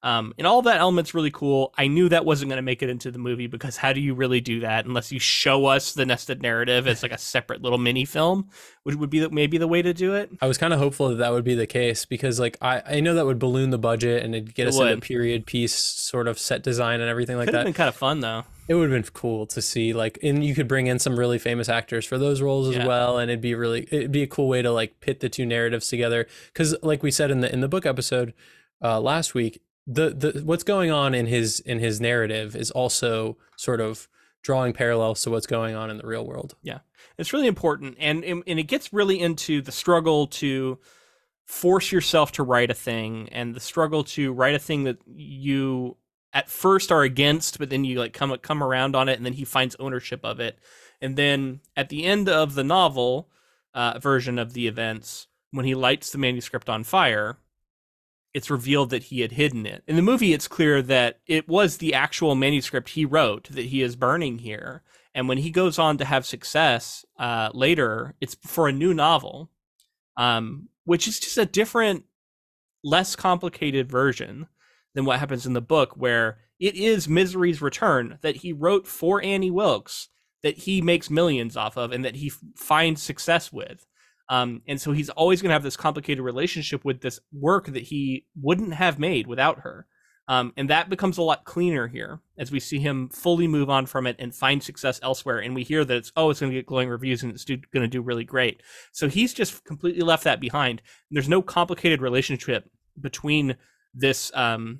[0.03, 1.73] um, and all that element's really cool.
[1.77, 4.13] I knew that wasn't going to make it into the movie because how do you
[4.13, 7.77] really do that unless you show us the nested narrative as like a separate little
[7.77, 8.49] mini film,
[8.83, 10.29] which would be the, maybe the way to do it.
[10.41, 12.99] I was kind of hopeful that that would be the case because like I, I
[12.99, 14.91] know that would balloon the budget and it'd get it us would.
[14.91, 17.59] into period piece sort of set design and everything like Could that.
[17.59, 18.43] Have been kind of fun though.
[18.67, 21.39] It would have been cool to see like, and you could bring in some really
[21.39, 22.87] famous actors for those roles as yeah.
[22.87, 25.45] well, and it'd be really it'd be a cool way to like pit the two
[25.45, 26.27] narratives together.
[26.47, 28.33] Because like we said in the in the book episode
[28.81, 33.37] uh, last week, the the what's going on in his in his narrative is also
[33.57, 34.07] sort of
[34.41, 36.55] drawing parallels to what's going on in the real world.
[36.61, 36.79] Yeah,
[37.17, 40.79] it's really important, and and it gets really into the struggle to
[41.45, 45.97] force yourself to write a thing, and the struggle to write a thing that you
[46.33, 49.33] at first are against, but then you like come come around on it, and then
[49.33, 50.59] he finds ownership of it,
[51.01, 53.29] and then at the end of the novel
[53.73, 57.37] uh, version of the events, when he lights the manuscript on fire,
[58.33, 59.83] it's revealed that he had hidden it.
[59.87, 63.81] In the movie, it's clear that it was the actual manuscript he wrote that he
[63.81, 64.81] is burning here.
[65.13, 69.51] And when he goes on to have success uh, later, it's for a new novel,
[70.17, 72.05] um, which is just a different,
[72.83, 74.47] less complicated version
[74.95, 79.23] than what happens in the book, where it is Misery's Return that he wrote for
[79.23, 80.09] Annie Wilkes
[80.41, 83.85] that he makes millions off of and that he finds success with.
[84.33, 87.83] Um, and so he's always going to have this complicated relationship with this work that
[87.83, 89.85] he wouldn't have made without her.
[90.27, 93.85] Um, and that becomes a lot cleaner here as we see him fully move on
[93.85, 95.37] from it and find success elsewhere.
[95.37, 97.61] And we hear that it's, oh, it's going to get glowing reviews and it's going
[97.73, 98.63] to do really great.
[98.91, 100.81] So he's just completely left that behind.
[101.11, 103.55] There's no complicated relationship between
[103.93, 104.79] this um,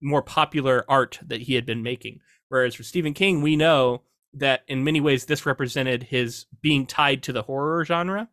[0.00, 2.20] more popular art that he had been making.
[2.48, 4.00] Whereas for Stephen King, we know
[4.32, 8.30] that in many ways this represented his being tied to the horror genre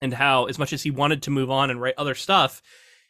[0.00, 2.62] and how as much as he wanted to move on and write other stuff,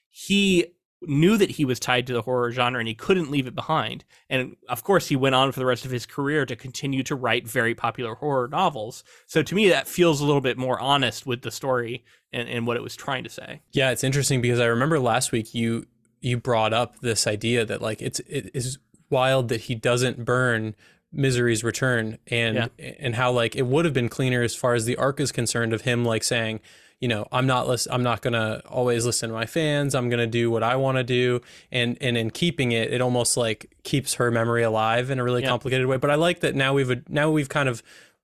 [0.09, 0.66] he
[1.03, 4.05] knew that he was tied to the horror genre and he couldn't leave it behind.
[4.29, 7.14] And of course, he went on for the rest of his career to continue to
[7.14, 9.03] write very popular horror novels.
[9.26, 12.66] So to me, that feels a little bit more honest with the story and, and
[12.66, 13.62] what it was trying to say.
[13.72, 15.87] Yeah, it's interesting because I remember last week you
[16.20, 20.74] you brought up this idea that like it's it is wild that he doesn't burn
[21.12, 22.92] Misery's Return and yeah.
[22.99, 25.73] and how like it would have been cleaner as far as the arc is concerned
[25.73, 26.61] of him like saying,
[27.01, 29.94] you know, I'm not listen I'm not gonna always listen to my fans.
[29.94, 31.40] I'm gonna do what I want to do,
[31.73, 35.42] and and in keeping it, it almost like keeps her memory alive in a really
[35.42, 35.49] yeah.
[35.49, 35.96] complicated way.
[35.96, 37.83] But I like that now we've now we've kind of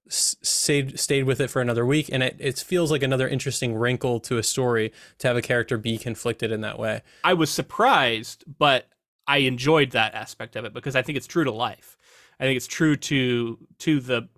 [0.08, 4.20] stayed stayed with it for another week, and it it feels like another interesting wrinkle
[4.20, 7.02] to a story to have a character be conflicted in that way.
[7.24, 8.86] I was surprised, but
[9.26, 11.95] I enjoyed that aspect of it because I think it's true to life
[12.38, 14.28] I think it's true to to the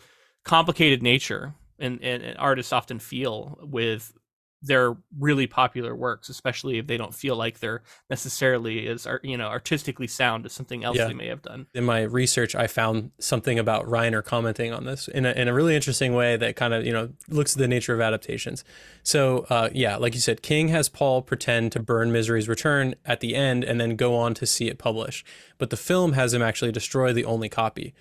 [0.45, 4.13] complicated nature and, and, and artists often feel with
[4.61, 9.47] their really popular works, especially if they don't feel like they're necessarily as you know
[9.47, 11.07] artistically sound as something else yeah.
[11.07, 11.67] they may have done.
[11.75, 15.55] In my research, I found something about Reiner commenting on this in a, in a
[15.55, 18.65] really interesting way that kind of you know looks at the nature of adaptations.
[19.03, 23.21] So uh, yeah, like you said, King has Paul pretend to burn Misery's Return at
[23.21, 25.27] the end and then go on to see it published,
[25.59, 27.95] but the film has him actually destroy the only copy.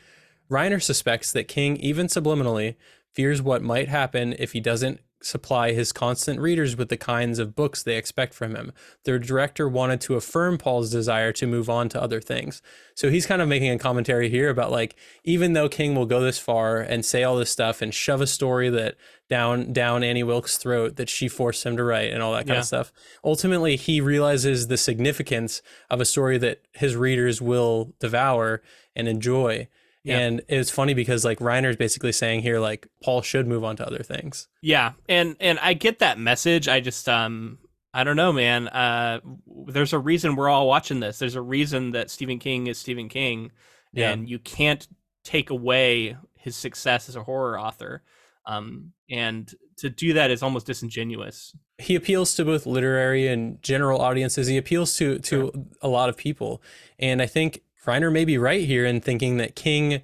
[0.49, 2.75] Reiner suspects that King, even subliminally,
[3.13, 7.55] fears what might happen if he doesn't supply his constant readers with the kinds of
[7.55, 8.71] books they expect from him.
[9.03, 12.61] Their director wanted to affirm Paul's desire to move on to other things.
[12.95, 16.21] So he's kind of making a commentary here about like even though King will go
[16.21, 18.95] this far and say all this stuff and shove a story that
[19.29, 22.49] down down Annie Wilkes' throat that she forced him to write and all that kind
[22.49, 22.59] yeah.
[22.59, 22.93] of stuff.
[23.23, 28.61] Ultimately, he realizes the significance of a story that his readers will devour
[28.95, 29.67] and enjoy
[30.07, 30.19] yeah.
[30.19, 33.85] And it's funny because like Reiner's basically saying here like Paul should move on to
[33.85, 34.47] other things.
[34.61, 34.93] Yeah.
[35.09, 36.67] And and I get that message.
[36.67, 37.59] I just um
[37.93, 38.69] I don't know, man.
[38.69, 39.19] Uh
[39.67, 41.19] there's a reason we're all watching this.
[41.19, 43.51] There's a reason that Stephen King is Stephen King
[43.91, 44.11] yeah.
[44.11, 44.87] and you can't
[45.23, 48.03] take away his success as a horror author.
[48.45, 51.53] Um and to do that is almost disingenuous.
[51.79, 54.47] He appeals to both literary and general audiences.
[54.47, 55.65] He appeals to to sure.
[55.81, 56.61] a lot of people.
[56.97, 60.01] And I think Reiner may be right here in thinking that King,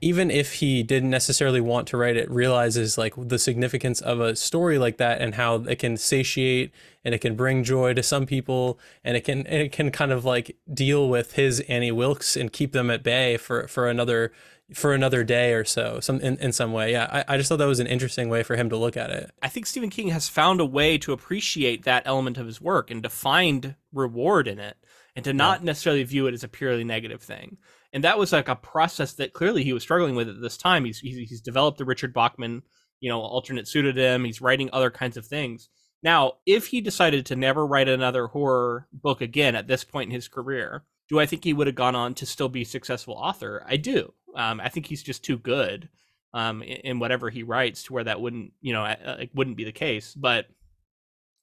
[0.00, 4.34] even if he didn't necessarily want to write it, realizes like the significance of a
[4.34, 6.72] story like that and how it can satiate
[7.04, 10.24] and it can bring joy to some people and it can it can kind of
[10.24, 14.32] like deal with his Annie Wilkes and keep them at bay for for another
[14.74, 16.92] for another day or so some in, in some way.
[16.92, 19.10] Yeah I, I just thought that was an interesting way for him to look at
[19.10, 19.30] it.
[19.42, 22.90] I think stephen king has found a way to appreciate that element of his work
[22.90, 24.76] and to find reward in it
[25.18, 25.64] and to not yeah.
[25.64, 27.56] necessarily view it as a purely negative thing.
[27.92, 30.84] And that was like a process that clearly he was struggling with at this time.
[30.84, 32.62] He's he's, he's developed the Richard Bachman,
[33.00, 34.24] you know, alternate pseudonym.
[34.24, 35.70] He's writing other kinds of things.
[36.04, 40.14] Now, if he decided to never write another horror book again at this point in
[40.14, 43.14] his career, do I think he would have gone on to still be a successful
[43.14, 43.66] author?
[43.66, 44.14] I do.
[44.36, 45.88] Um, I think he's just too good
[46.32, 49.64] um, in, in, whatever he writes to where that wouldn't, you know, like wouldn't be
[49.64, 50.14] the case.
[50.14, 50.46] But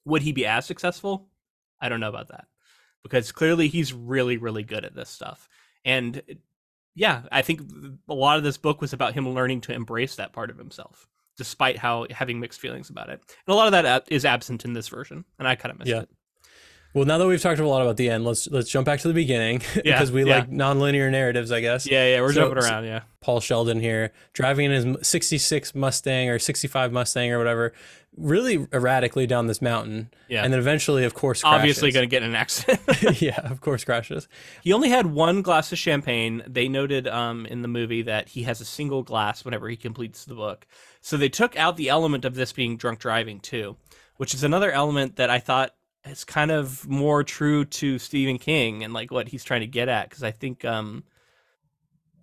[0.06, 1.28] would he be as successful?
[1.78, 2.46] I don't know about that
[3.08, 5.48] because clearly he's really really good at this stuff.
[5.84, 6.22] And
[6.96, 7.60] yeah i think
[8.08, 11.06] a lot of this book was about him learning to embrace that part of himself
[11.36, 13.20] despite how having mixed feelings about it.
[13.46, 15.78] And a lot of that uh, is absent in this version and i kind of
[15.78, 16.00] missed yeah.
[16.00, 16.08] it
[16.96, 19.08] well, now that we've talked a lot about the end, let's let's jump back to
[19.08, 20.38] the beginning yeah, because we yeah.
[20.38, 21.86] like nonlinear narratives, I guess.
[21.86, 22.84] Yeah, yeah, we're so, jumping around.
[22.84, 23.02] Yeah.
[23.20, 27.74] Paul Sheldon here, driving in his '66 Mustang or '65 Mustang or whatever,
[28.16, 30.08] really erratically down this mountain.
[30.28, 30.42] Yeah.
[30.42, 31.58] And then eventually, of course, crashes.
[31.58, 32.80] obviously going to get in an accident.
[33.20, 34.26] yeah, of course, crashes.
[34.62, 36.42] He only had one glass of champagne.
[36.46, 40.24] They noted um, in the movie that he has a single glass whenever he completes
[40.24, 40.66] the book.
[41.02, 43.76] So they took out the element of this being drunk driving too,
[44.16, 45.75] which is another element that I thought
[46.08, 49.88] is kind of more true to Stephen King and like what he's trying to get
[49.88, 50.08] at.
[50.08, 51.04] Because I think um,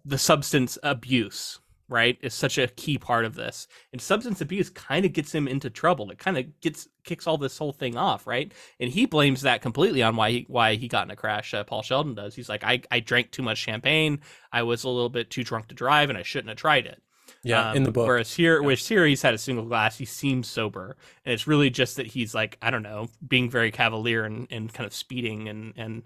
[0.06, 3.67] the substance abuse right is such a key part of this.
[3.91, 6.10] And substance abuse kind of gets him into trouble.
[6.12, 8.52] It kind of gets kicks all this whole thing off right?
[8.80, 11.63] And he blames that completely on why he why he got in a crash uh,
[11.63, 12.36] paul sheldon does.
[12.36, 14.22] He's like I, I drank too much champagne.
[14.52, 17.02] I was a little bit too drunk to drive and i shouldn't have tried it
[17.43, 18.65] yeah um, in the book whereas here yeah.
[18.65, 22.08] whereas here he's had a single glass he seems sober and it's really just that
[22.08, 26.03] he's like i don't know being very cavalier and, and kind of speeding and and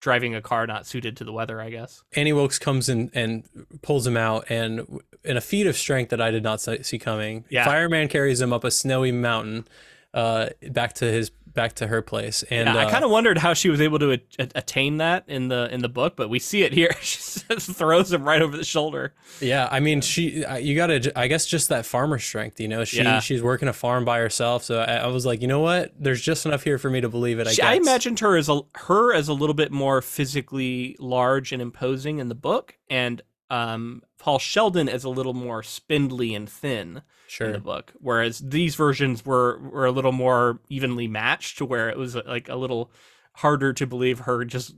[0.00, 2.02] driving a car not suited to the weather, I guess.
[2.12, 3.44] Annie Wilkes comes in and
[3.82, 7.44] pulls him out, and in a feat of strength that I did not see coming,
[7.48, 7.64] yeah.
[7.64, 9.66] fireman carries him up a snowy mountain
[10.14, 12.44] uh, back to his back to her place.
[12.50, 15.24] And yeah, I uh, kind of wondered how she was able to a- attain that
[15.26, 16.94] in the in the book, but we see it here.
[17.00, 19.14] she just throws him right over the shoulder.
[19.40, 22.84] Yeah, I mean, she you got to I guess just that farmer strength, you know.
[22.84, 23.20] She yeah.
[23.20, 25.92] she's working a farm by herself, so I, I, was like, you know what?
[25.98, 27.48] There's just enough here for me to believe it.
[27.48, 31.52] I, she, I imagined her as a her as a little bit more physically large
[31.52, 36.48] and imposing in the book, and um, Paul Sheldon is a little more spindly and
[36.48, 37.46] thin sure.
[37.46, 41.88] in the book, whereas these versions were were a little more evenly matched, to where
[41.88, 42.90] it was like a little
[43.38, 44.74] harder to believe her just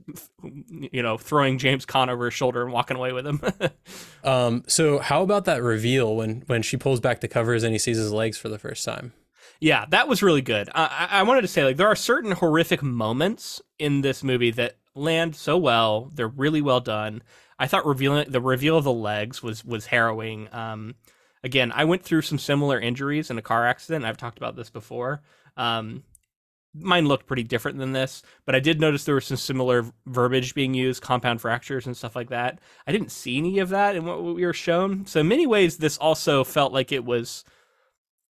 [0.91, 3.41] you know throwing James Caan over his shoulder and walking away with him.
[4.23, 7.79] um, so how about that reveal when when she pulls back the covers and he
[7.79, 9.13] sees his legs for the first time?
[9.59, 10.69] Yeah, that was really good.
[10.73, 14.77] I, I wanted to say like there are certain horrific moments in this movie that
[14.93, 16.11] land so well.
[16.13, 17.23] They're really well done.
[17.61, 20.49] I thought revealing the reveal of the legs was was harrowing.
[20.51, 20.95] Um,
[21.43, 24.03] again, I went through some similar injuries in a car accident.
[24.03, 25.21] I've talked about this before.
[25.55, 26.03] Um,
[26.73, 30.55] mine looked pretty different than this, but I did notice there was some similar verbiage
[30.55, 32.57] being used, compound fractures and stuff like that.
[32.87, 35.05] I didn't see any of that in what we were shown.
[35.05, 37.45] So in many ways, this also felt like it was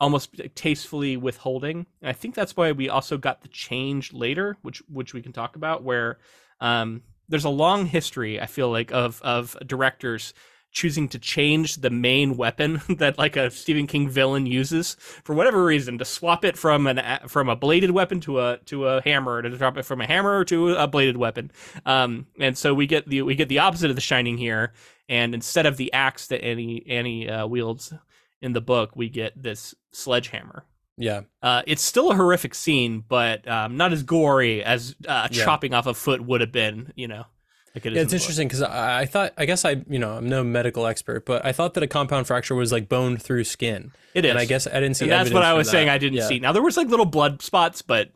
[0.01, 1.85] almost tastefully withholding.
[2.01, 5.35] And I think that's why we also got the change later, which which we can
[5.35, 6.17] talk about, where
[6.61, 8.41] um, there's a long history.
[8.41, 10.35] I feel like of of directors
[10.71, 15.65] choosing to change the main weapon that like a Stephen King villain uses for whatever
[15.65, 19.43] reason to swap it from an from a bladed weapon to a to a hammer
[19.43, 21.51] to drop it from a hammer to a bladed weapon.
[21.87, 24.73] Um, and so we get the we get the opposite of the shining here
[25.09, 27.93] and instead of the axe that Annie Annie uh, wields
[28.41, 30.65] in the book, we get this sledgehammer.
[30.99, 31.23] Yeah.
[31.43, 35.45] Uh, it's still a horrific scene, but um, not as gory as uh, yeah.
[35.45, 37.25] chopping off a foot would have been, you know.
[37.75, 40.29] Like it yeah, it's interesting because I, I, thought, I guess I, you know, I'm
[40.29, 43.93] no medical expert, but I thought that a compound fracture was like bone through skin.
[44.15, 44.31] It is.
[44.31, 45.05] And I guess I didn't see.
[45.05, 45.89] And that's what I was saying.
[45.89, 46.27] I didn't yeah.
[46.27, 46.41] see.
[46.41, 48.11] Now there was like little blood spots, but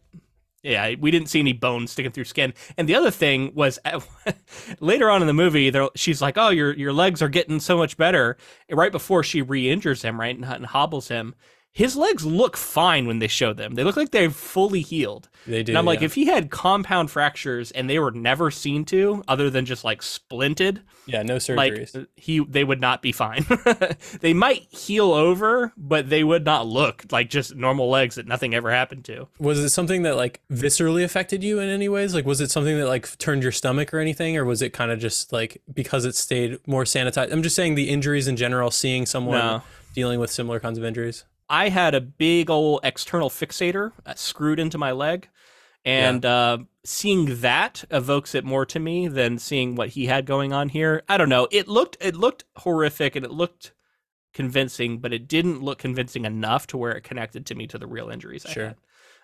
[0.63, 2.55] yeah, we didn't see any bones sticking through skin.
[2.77, 3.79] And the other thing was
[4.81, 7.97] later on in the movie, she's like, "Oh, your your legs are getting so much
[7.97, 8.37] better."
[8.71, 11.35] Right before she re-injures him, right, and, and hobbles him,
[11.75, 13.75] his legs look fine when they show them.
[13.75, 15.31] They look like they're fully healed.
[15.47, 15.73] They do.
[15.73, 16.07] And I'm like, yeah.
[16.07, 20.03] if he had compound fractures and they were never seen to, other than just like
[20.03, 23.47] splinted, yeah, no surgeries, like he they would not be fine.
[24.21, 28.55] they might heal over, but they would not look like just normal legs that nothing
[28.55, 29.27] ever happened to.
[29.39, 32.15] Was it something that like viscerally affected you in any ways?
[32.15, 34.91] Like, was it something that like turned your stomach or anything, or was it kind
[34.91, 37.33] of just like because it stayed more sanitized?
[37.33, 38.71] I'm just saying the injuries in general.
[38.71, 39.63] Seeing someone no.
[39.95, 41.25] dealing with similar kinds of injuries.
[41.53, 45.29] I had a big old external fixator screwed into my leg,
[45.85, 46.31] and yeah.
[46.31, 50.71] uh, seeing that evokes it more to me than seeing what he had going on
[50.71, 51.03] here.
[51.11, 51.49] I don't know.
[51.51, 53.73] It looked it looked horrific and it looked
[54.33, 57.87] convincing, but it didn't look convincing enough to where it connected to me to the
[57.87, 58.65] real injuries sure.
[58.65, 58.77] I had.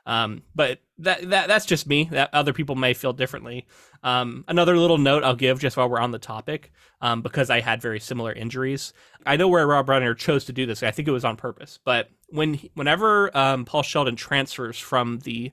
[0.05, 2.09] Um, but that that that's just me.
[2.11, 3.67] That other people may feel differently.
[4.03, 7.61] Um, another little note I'll give just while we're on the topic, um, because I
[7.61, 8.93] had very similar injuries.
[9.25, 10.83] I know where Rob Reiner chose to do this.
[10.83, 11.79] I think it was on purpose.
[11.85, 15.53] But when whenever um, Paul Sheldon transfers from the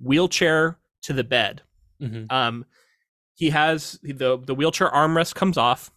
[0.00, 1.62] wheelchair to the bed,
[2.00, 2.24] mm-hmm.
[2.30, 2.64] um,
[3.34, 5.92] he has the the wheelchair armrest comes off,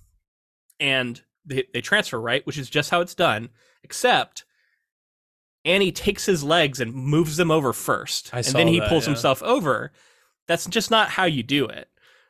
[0.79, 3.49] and they, they transfer right, which is just how it's done.
[3.83, 4.45] Except
[5.65, 9.05] Annie takes his legs and moves them over first, I and then he that, pulls
[9.05, 9.13] yeah.
[9.13, 9.91] himself over.
[10.47, 11.87] That's just not how you do it.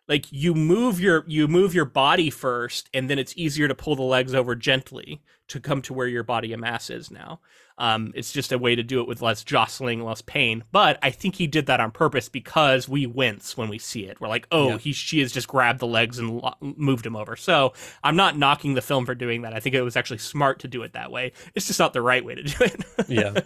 [0.08, 3.96] Like you move your you move your body first, and then it's easier to pull
[3.96, 7.40] the legs over gently to come to where your body mass is now.
[7.82, 10.64] Um, it's just a way to do it with less jostling, less pain.
[10.72, 14.22] But I think he did that on purpose because we wince when we see it.
[14.22, 14.78] We're like, oh, yeah.
[14.78, 17.36] he she has just grabbed the legs and lo- moved him over.
[17.36, 19.56] So I'm not knocking the film for doing that.
[19.56, 21.32] I think it was actually smart to do it that way.
[21.56, 22.86] It's just not the right way to do it.
[23.08, 23.42] yeah,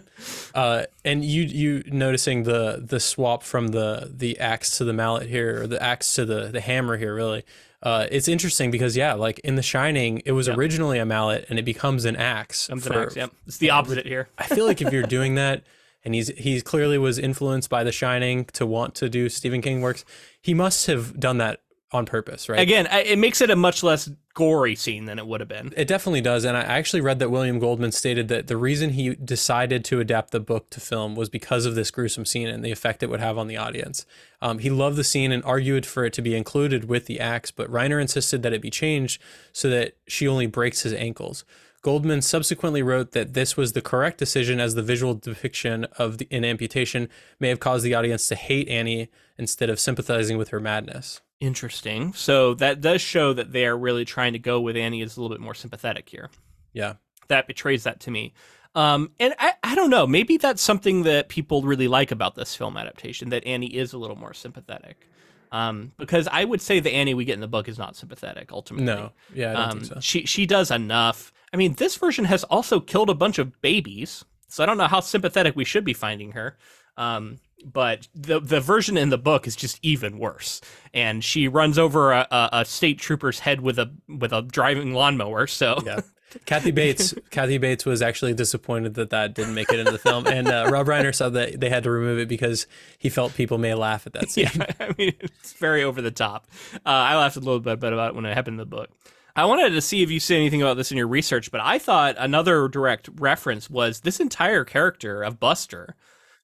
[0.54, 5.30] uh, and you you noticing the the swap from the the axe to the mallet
[5.30, 7.42] here, or the axe to the the hammer here, really
[7.86, 10.58] uh, it's interesting because yeah, like in The Shining, it was yep.
[10.58, 12.66] originally a mallet and it becomes an axe.
[12.66, 13.16] Becomes for, an axe.
[13.16, 13.32] Yep.
[13.46, 14.28] It's the opposite here.
[14.36, 15.62] I feel like if you're doing that,
[16.04, 19.82] and he's he clearly was influenced by The Shining to want to do Stephen King
[19.82, 20.04] works,
[20.42, 21.60] he must have done that
[21.92, 22.60] on purpose, right?
[22.60, 25.72] Again, it makes it a much less gory scene than it would have been.
[25.76, 26.44] It definitely does.
[26.44, 30.30] And I actually read that William Goldman stated that the reason he decided to adapt
[30.30, 33.20] the book to film was because of this gruesome scene and the effect it would
[33.20, 34.04] have on the audience.
[34.42, 37.50] Um, he loved the scene and argued for it to be included with the axe,
[37.50, 39.22] but Reiner insisted that it be changed
[39.52, 41.44] so that she only breaks his ankles.
[41.86, 46.26] Goldman subsequently wrote that this was the correct decision as the visual depiction of the,
[46.32, 50.58] an amputation may have caused the audience to hate Annie instead of sympathizing with her
[50.58, 51.20] madness.
[51.38, 52.12] Interesting.
[52.12, 55.20] So that does show that they are really trying to go with Annie is a
[55.20, 56.28] little bit more sympathetic here.
[56.72, 56.94] Yeah.
[57.28, 58.34] That betrays that to me.
[58.74, 62.56] Um, and I, I don't know, maybe that's something that people really like about this
[62.56, 65.08] film adaptation, that Annie is a little more sympathetic.
[65.52, 68.50] Um, because I would say the Annie we get in the book is not sympathetic
[68.50, 68.86] ultimately.
[68.86, 70.00] No, yeah, I don't um, think so.
[70.00, 71.32] She she does enough.
[71.52, 74.86] I mean, this version has also killed a bunch of babies, so I don't know
[74.86, 76.56] how sympathetic we should be finding her.
[76.96, 80.60] Um, but the the version in the book is just even worse.
[80.92, 84.94] And she runs over a, a, a state trooper's head with a with a driving
[84.94, 85.46] lawnmower.
[85.46, 86.00] So yeah.
[86.44, 87.14] Kathy Bates.
[87.30, 90.68] Kathy Bates was actually disappointed that that didn't make it into the film, and uh,
[90.70, 92.66] Rob Reiner said that they had to remove it because
[92.98, 94.48] he felt people may laugh at that scene.
[94.54, 96.46] Yeah, I mean it's very over the top.
[96.74, 98.90] Uh, I laughed a little bit about it when it happened in the book.
[99.36, 101.78] I wanted to see if you see anything about this in your research, but I
[101.78, 105.94] thought another direct reference was this entire character of Buster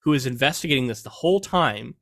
[0.00, 1.94] who is investigating this the whole time,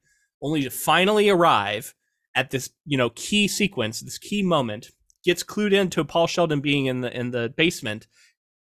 [0.43, 1.95] only to finally arrive
[2.35, 4.91] at this, you know, key sequence, this key moment,
[5.25, 8.07] gets clued into Paul Sheldon being in the in the basement.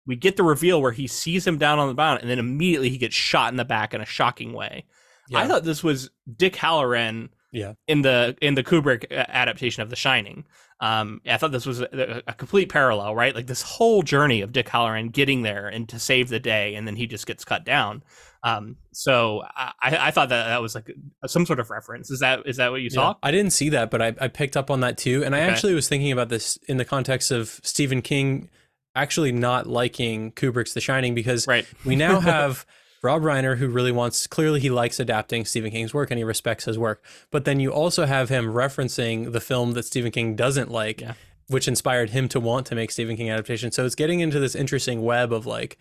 [0.06, 2.90] We get the reveal where he sees him down on the ground, and then immediately
[2.90, 4.84] he gets shot in the back in a shocking way.
[5.28, 5.38] Yeah.
[5.38, 7.74] I thought this was Dick Hallorann Yeah.
[7.86, 10.44] In the in the Kubrick uh, adaptation of The Shining,
[10.80, 13.34] um, I thought this was a, a, complete parallel, right?
[13.34, 16.88] Like this whole journey of Dick Hallorann getting there and to save the day, and
[16.88, 18.02] then he just gets cut down.
[18.42, 20.90] Um, so I, I thought that that was like
[21.26, 22.10] some sort of reference.
[22.10, 23.10] Is that is that what you saw?
[23.10, 25.22] Yeah, I didn't see that, but I, I picked up on that too.
[25.24, 28.50] And I actually was thinking about this in the context of Stephen King
[28.94, 31.66] actually not liking Kubrick's The Shining because right.
[31.84, 32.66] we now have
[33.02, 36.64] Rob Reiner who really wants clearly he likes adapting Stephen King's work and he respects
[36.64, 37.04] his work.
[37.30, 41.00] But then you also have him referencing the film that Stephen King doesn't like.
[41.00, 41.14] Yeah.
[41.48, 43.72] Which inspired him to want to make Stephen King adaptation.
[43.72, 45.76] So it's getting into this interesting web of like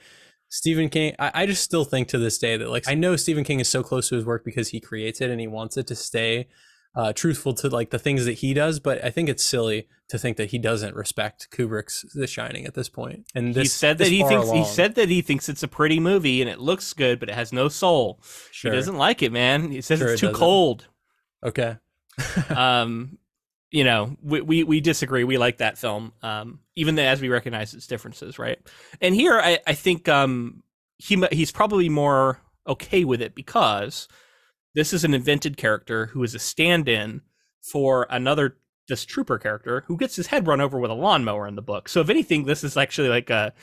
[0.50, 3.46] Stephen King, I, I, just still think to this day that like I know Stephen
[3.46, 5.88] King is so close to his work because he creates it and he wants it
[5.88, 6.48] to stay
[6.96, 8.80] uh, truthful to like the things that he does.
[8.80, 12.74] But I think it's silly to think that he doesn't respect Kubrick's The Shining at
[12.74, 13.26] this point.
[13.34, 14.58] And this, he said that he thinks along.
[14.58, 17.36] he said that he thinks it's a pretty movie and it looks good, but it
[17.36, 18.22] has no soul.
[18.52, 18.72] Sure.
[18.72, 19.72] He doesn't like it, man.
[19.72, 20.39] He says sure it's too doesn't.
[20.39, 20.88] cold.
[21.44, 21.78] Okay.
[22.50, 23.18] um,
[23.72, 25.24] you know, we, we, we disagree.
[25.24, 28.60] We like that film, um, even as we recognize its differences, right?
[29.00, 30.62] And here, I, I think um,
[30.98, 34.10] he he's probably more okay with it because
[34.74, 37.22] this is an invented character who is a stand-in
[37.62, 38.58] for another
[38.88, 41.88] this trooper character who gets his head run over with a lawnmower in the book.
[41.88, 43.54] So if anything, this is actually like a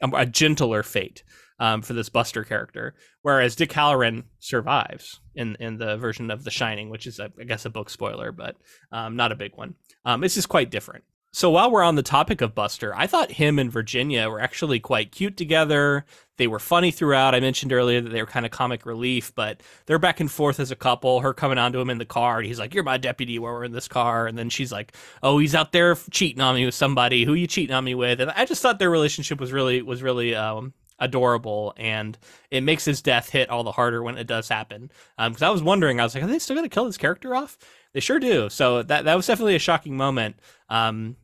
[0.00, 1.24] a, gentler fate
[1.58, 6.50] um, for this Buster character, whereas Dick Hallorann survives in in the version of The
[6.50, 8.56] Shining, which is I guess a book spoiler, but
[8.92, 9.74] um, not a big one.
[10.04, 11.04] Um, this is quite different.
[11.30, 14.80] So while we're on the topic of Buster, I thought him and Virginia were actually
[14.80, 16.06] quite cute together.
[16.38, 17.34] They were funny throughout.
[17.34, 20.58] I mentioned earlier that they were kind of comic relief, but they're back and forth
[20.58, 21.20] as a couple.
[21.20, 23.64] Her coming onto him in the car, and he's like, "You're my deputy while we're
[23.64, 26.74] in this car," and then she's like, "Oh, he's out there cheating on me with
[26.74, 27.24] somebody.
[27.24, 30.02] Who you cheating on me with?" And I just thought their relationship was really was
[30.02, 32.16] really um, adorable, and
[32.50, 34.90] it makes his death hit all the harder when it does happen.
[35.18, 37.34] Because um, I was wondering, I was like, "Are they still gonna kill this character
[37.34, 37.58] off?"
[37.94, 38.48] They sure do.
[38.48, 40.36] So that that was definitely a shocking moment.
[40.68, 41.16] Um,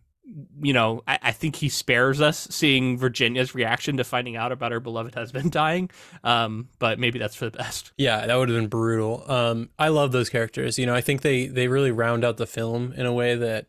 [0.62, 4.72] you know, I, I, think he spares us seeing Virginia's reaction to finding out about
[4.72, 5.90] her beloved husband dying.
[6.22, 7.92] Um, but maybe that's for the best.
[7.98, 9.30] Yeah, that would have been brutal.
[9.30, 10.78] Um, I love those characters.
[10.78, 13.66] You know, I think they they really round out the film in a way that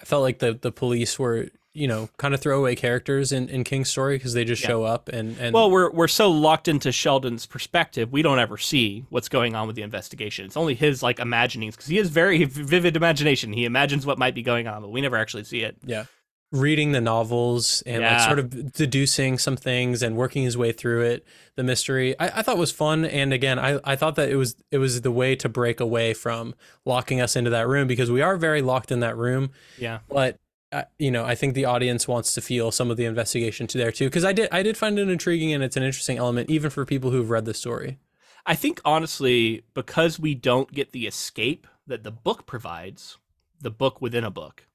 [0.00, 3.64] I felt like the the police were you know kind of throwaway characters in, in
[3.64, 4.68] King's story because they just yeah.
[4.68, 8.56] show up and, and well we're we're so locked into Sheldon's perspective we don't ever
[8.56, 10.44] see what's going on with the investigation.
[10.46, 13.52] It's only his like imaginings because he has very vivid imagination.
[13.52, 15.76] He imagines what might be going on but we never actually see it.
[15.84, 16.04] Yeah.
[16.50, 18.16] Reading the novels and yeah.
[18.16, 22.38] like sort of deducing some things and working his way through it the mystery I,
[22.38, 23.04] I thought was fun.
[23.04, 26.14] And again I, I thought that it was it was the way to break away
[26.14, 26.54] from
[26.86, 29.50] locking us into that room because we are very locked in that room.
[29.78, 29.98] Yeah.
[30.08, 30.38] But
[30.70, 33.78] uh, you know, I think the audience wants to feel some of the investigation to
[33.78, 36.50] there too, because I did I did find it intriguing and it's an interesting element
[36.50, 37.98] even for people who've read the story.
[38.44, 43.18] I think honestly, because we don't get the escape that the book provides,
[43.60, 44.66] the book within a book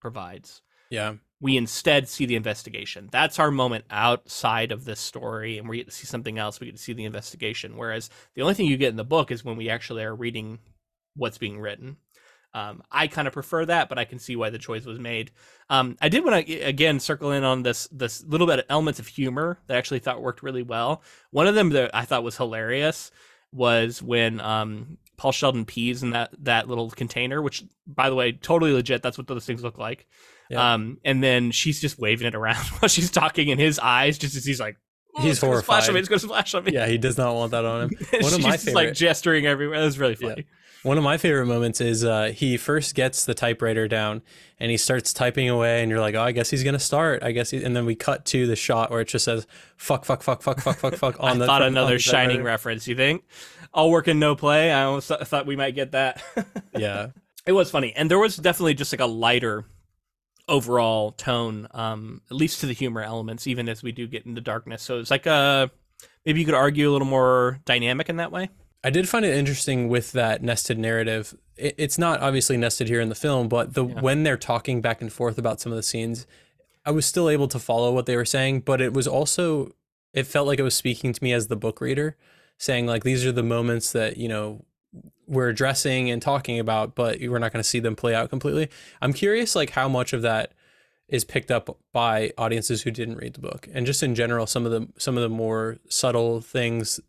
[0.00, 0.62] provides.
[0.90, 1.14] Yeah.
[1.40, 3.08] We instead see the investigation.
[3.10, 6.60] That's our moment outside of this story, and we get to see something else.
[6.60, 7.76] We get to see the investigation.
[7.76, 10.60] Whereas the only thing you get in the book is when we actually are reading
[11.16, 11.96] what's being written.
[12.54, 15.30] Um, I kind of prefer that, but I can see why the choice was made.
[15.70, 19.00] Um, I did want to again circle in on this this little bit of elements
[19.00, 21.02] of humor that I actually thought worked really well.
[21.30, 23.10] One of them that I thought was hilarious
[23.52, 28.32] was when um, Paul Sheldon pees in that that little container, which by the way,
[28.32, 29.02] totally legit.
[29.02, 30.06] That's what those things look like.
[30.50, 30.74] Yeah.
[30.74, 34.36] Um, and then she's just waving it around while she's talking, and his eyes just
[34.36, 34.76] as he's like.
[35.20, 35.66] He's horrified.
[35.66, 36.00] Flash on me.
[36.00, 36.72] It's going to flash on me.
[36.72, 37.90] Yeah, he does not want that on him.
[38.20, 39.78] One of my favorite, like gesturing everywhere.
[39.78, 40.34] That was really funny.
[40.38, 40.42] Yeah.
[40.82, 44.22] One of my favorite moments is uh, he first gets the typewriter down
[44.58, 47.22] and he starts typing away, and you're like, oh, I guess he's gonna start.
[47.22, 49.46] I guess, he, and then we cut to the shot where it just says
[49.76, 51.46] "fuck, fuck, fuck, fuck, fuck, fuck, fuck" on I the.
[51.46, 52.88] Thought another Shining reference.
[52.88, 53.24] You think?
[53.74, 54.72] All work and no play.
[54.72, 56.22] I almost thought we might get that.
[56.76, 57.08] yeah,
[57.46, 59.66] it was funny, and there was definitely just like a lighter
[60.48, 64.40] overall tone, um, at least to the humor elements, even as we do get into
[64.40, 64.82] darkness.
[64.82, 65.70] So it's like a
[66.26, 68.50] maybe you could argue a little more dynamic in that way.
[68.84, 71.36] I did find it interesting with that nested narrative.
[71.56, 74.00] It, it's not obviously nested here in the film, but the yeah.
[74.00, 76.26] when they're talking back and forth about some of the scenes,
[76.84, 79.72] I was still able to follow what they were saying, but it was also
[80.12, 82.16] it felt like it was speaking to me as the book reader,
[82.58, 84.64] saying like these are the moments that, you know,
[85.26, 88.68] we're addressing and talking about, but we're not going to see them play out completely.
[89.00, 90.52] I'm curious like how much of that
[91.08, 94.64] is picked up by audiences who didn't read the book and just in general some
[94.64, 97.00] of the some of the more subtle things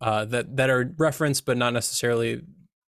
[0.00, 2.42] uh, that that are referenced but not necessarily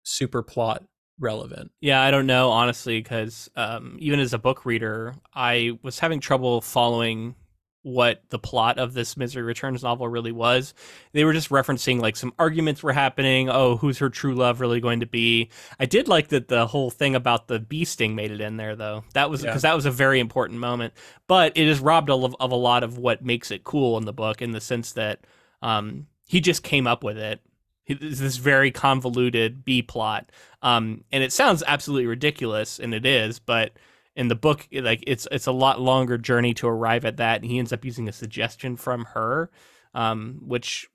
[0.04, 0.84] super plot
[1.18, 1.70] relevant.
[1.80, 6.20] Yeah, I don't know honestly because um, even as a book reader, I was having
[6.20, 7.34] trouble following
[7.82, 10.72] what the plot of this Misery Returns novel really was.
[11.12, 13.48] They were just referencing like some arguments were happening.
[13.48, 15.50] Oh, who's her true love really going to be?
[15.80, 18.76] I did like that the whole thing about the bee sting made it in there
[18.76, 19.04] though.
[19.14, 19.70] That was because yeah.
[19.70, 20.94] that was a very important moment.
[21.26, 24.12] But it is robbed of, of a lot of what makes it cool in the
[24.12, 25.20] book in the sense that
[25.60, 27.40] um, he just came up with it.
[27.86, 30.30] It's this very convoluted B plot,
[30.62, 33.72] um, and it sounds absolutely ridiculous, and it is, but
[34.14, 37.50] in the book like it's it's a lot longer journey to arrive at that and
[37.50, 39.50] he ends up using a suggestion from her
[39.94, 40.88] um, which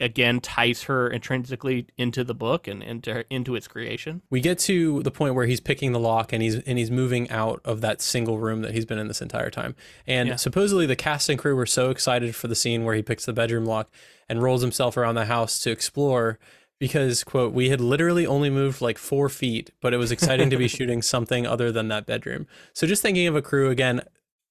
[0.00, 5.02] again ties her intrinsically into the book and into into its creation we get to
[5.02, 8.00] the point where he's picking the lock and he's and he's moving out of that
[8.00, 9.74] single room that he's been in this entire time
[10.06, 10.36] and yeah.
[10.36, 13.32] supposedly the cast and crew were so excited for the scene where he picks the
[13.32, 13.90] bedroom lock
[14.28, 16.38] and rolls himself around the house to explore
[16.82, 20.56] because quote we had literally only moved like four feet but it was exciting to
[20.56, 22.44] be shooting something other than that bedroom.
[22.72, 24.00] So just thinking of a crew again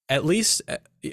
[0.07, 0.61] at least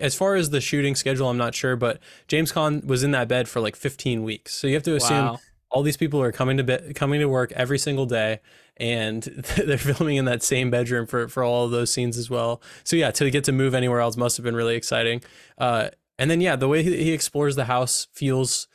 [0.01, 1.99] as far as the shooting schedule i'm not sure but
[2.29, 4.55] james Caan was in that bed for like 15 weeks.
[4.55, 5.39] So you have to assume wow.
[5.73, 8.39] all these people are coming to be- coming to work every single day
[8.77, 9.23] and
[9.57, 12.63] they're filming in that same bedroom for for all of those scenes as well.
[12.85, 15.23] So yeah to get to move anywhere else must have been really exciting.
[15.59, 18.69] Uh, and then yeah the way he, he explores the house feels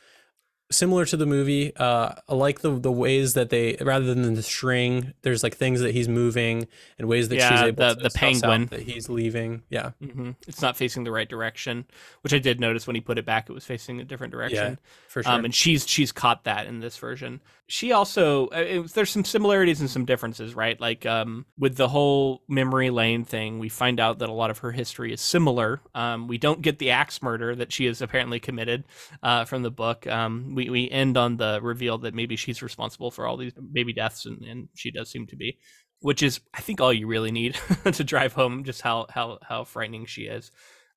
[0.70, 1.74] similar to the movie.
[1.76, 5.80] Uh, I like the the ways that they rather than the string, there's like things
[5.80, 6.66] that he's moving
[6.98, 9.62] and ways that yeah, she's able the, to the penguin that he's leaving.
[9.68, 10.32] Yeah, mm-hmm.
[10.46, 11.84] it's not facing the right direction,
[12.22, 13.48] which I did notice when he put it back.
[13.48, 14.72] It was facing a different direction.
[14.72, 15.32] Yeah, for um, sure.
[15.32, 17.40] Um, and she's she's caught that in this version.
[17.66, 20.80] She also uh, there's some similarities and some differences, right?
[20.80, 24.58] Like um, with the whole memory lane thing, we find out that a lot of
[24.58, 25.80] her history is similar.
[25.94, 28.84] Um, we don't get the axe murder that she has apparently committed
[29.22, 30.06] uh, from the book.
[30.06, 33.92] Um, we we end on the reveal that maybe she's responsible for all these baby
[33.92, 35.58] deaths, and, and she does seem to be,
[36.00, 37.54] which is I think all you really need
[37.92, 40.50] to drive home just how how how frightening she is.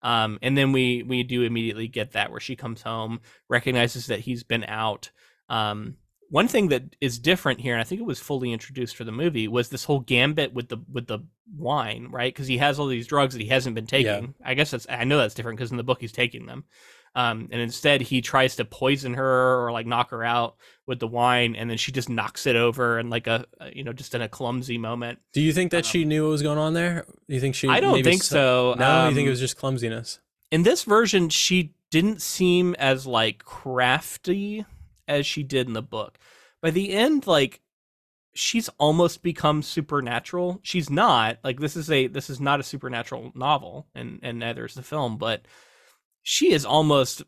[0.04, 4.20] Um, and then we we do immediately get that where she comes home, recognizes that
[4.20, 5.12] he's been out.
[5.50, 5.98] Um,
[6.30, 9.12] one thing that is different here, and I think it was fully introduced for the
[9.12, 11.20] movie, was this whole gambit with the with the
[11.56, 12.34] wine, right?
[12.34, 14.36] Because he has all these drugs that he hasn't been taking.
[14.40, 14.48] Yeah.
[14.48, 16.66] I guess that's I know that's different because in the book he's taking them.
[17.16, 21.08] Um, and instead he tries to poison her or like knock her out with the
[21.08, 24.22] wine, and then she just knocks it over and like a you know just in
[24.22, 25.20] a clumsy moment.
[25.34, 27.06] Do you think that um, she knew what was going on there?
[27.28, 27.68] Do you think she?
[27.68, 28.76] I don't think so.
[28.78, 30.20] No, um, you think it um, was just clumsiness?
[30.52, 34.66] In this version, she didn't seem as like crafty
[35.08, 36.18] as she did in the book.
[36.62, 37.62] By the end, like
[38.34, 40.60] she's almost become supernatural.
[40.64, 44.66] She's not like this is a this is not a supernatural novel, and and neither
[44.66, 45.46] is the film, but
[46.30, 47.24] she is almost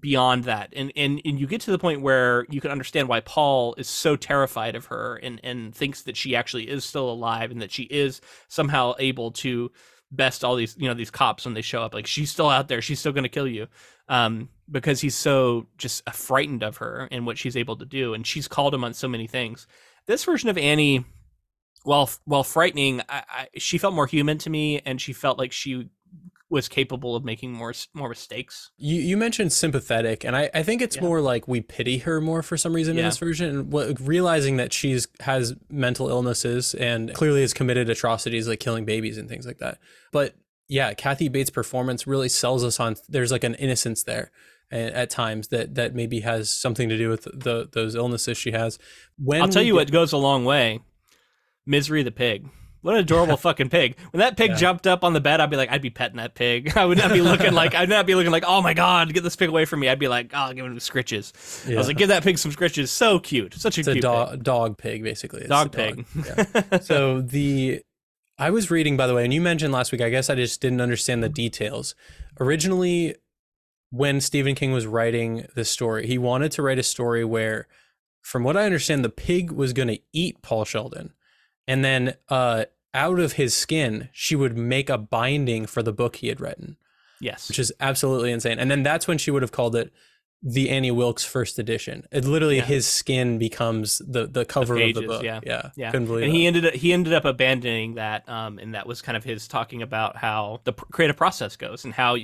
[0.00, 3.20] beyond that and, and and you get to the point where you can understand why
[3.20, 7.52] paul is so terrified of her and and thinks that she actually is still alive
[7.52, 9.70] and that she is somehow able to
[10.10, 12.68] best all these you know these cops when they show up like she's still out
[12.68, 12.80] there.
[12.80, 13.66] She's still going to kill you
[14.08, 18.26] um because he's so just frightened of her and what she's able to do and
[18.26, 19.66] she's called him on so many things.
[20.06, 21.04] This version of annie
[21.82, 25.52] while while frightening I, I, she felt more human to me and she felt like
[25.52, 25.88] she
[26.50, 28.70] was capable of making more more mistakes.
[28.76, 31.02] You you mentioned sympathetic, and I, I think it's yeah.
[31.02, 33.02] more like we pity her more for some reason yeah.
[33.02, 37.88] in this version, and what, realizing that she's has mental illnesses and clearly has committed
[37.88, 39.78] atrocities like killing babies and things like that.
[40.12, 40.34] But
[40.68, 42.96] yeah, Kathy Bates' performance really sells us on.
[43.08, 44.30] There's like an innocence there
[44.70, 48.78] at times that that maybe has something to do with the those illnesses she has.
[49.18, 50.80] When I'll tell you get, what goes a long way.
[51.66, 52.48] Misery the pig.
[52.84, 53.96] What an adorable fucking pig.
[54.10, 54.56] When that pig yeah.
[54.56, 56.72] jumped up on the bed, I'd be like, I'd be petting that pig.
[56.76, 59.22] I would not be looking like, I'd not be looking like, oh my God, get
[59.22, 59.88] this pig away from me.
[59.88, 61.66] I'd be like, oh, give him scritches.
[61.66, 61.76] Yeah.
[61.76, 62.88] I was like, give that pig some scritches.
[62.88, 63.54] So cute.
[63.54, 64.44] Such a it's cute a pig.
[64.44, 65.40] dog pig, basically.
[65.40, 66.04] It's dog pig.
[66.14, 66.46] Dog.
[66.70, 66.78] Yeah.
[66.80, 67.80] so the,
[68.38, 70.60] I was reading, by the way, and you mentioned last week, I guess I just
[70.60, 71.94] didn't understand the details.
[72.38, 73.14] Originally,
[73.88, 77.66] when Stephen King was writing this story, he wanted to write a story where,
[78.20, 81.14] from what I understand, the pig was going to eat Paul Sheldon.
[81.66, 86.16] And then uh, out of his skin, she would make a binding for the book
[86.16, 86.76] he had written.
[87.20, 87.48] Yes.
[87.48, 88.58] Which is absolutely insane.
[88.58, 89.92] And then that's when she would have called it
[90.42, 92.06] the Annie Wilkes first edition.
[92.12, 92.64] It literally yeah.
[92.64, 95.22] his skin becomes the the cover the pages, of the book.
[95.22, 95.90] Yeah, yeah, yeah.
[95.90, 96.24] Couldn't believe.
[96.24, 96.36] And it.
[96.36, 99.48] he ended up he ended up abandoning that, um, and that was kind of his
[99.48, 102.16] talking about how the creative process goes and how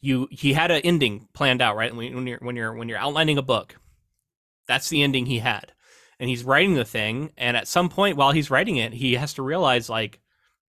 [0.00, 3.36] you he had an ending planned out right when you're when you're when you're outlining
[3.36, 3.76] a book.
[4.66, 5.72] That's the ending he had
[6.20, 9.34] and he's writing the thing and at some point while he's writing it he has
[9.34, 10.20] to realize like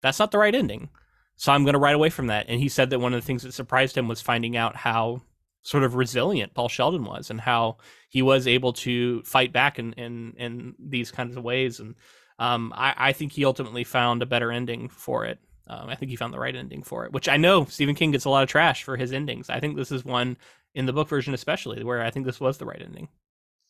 [0.01, 0.89] that's not the right ending
[1.35, 3.25] so i'm going to write away from that and he said that one of the
[3.25, 5.21] things that surprised him was finding out how
[5.63, 7.77] sort of resilient paul sheldon was and how
[8.09, 11.95] he was able to fight back in in, in these kinds of ways and
[12.37, 16.09] um, I, I think he ultimately found a better ending for it Um, I think
[16.09, 18.43] he found the right ending for it, which I know Stephen King gets a lot
[18.43, 19.49] of trash for his endings.
[19.49, 20.37] I think this is one
[20.75, 23.07] in the book version, especially where I think this was the right ending.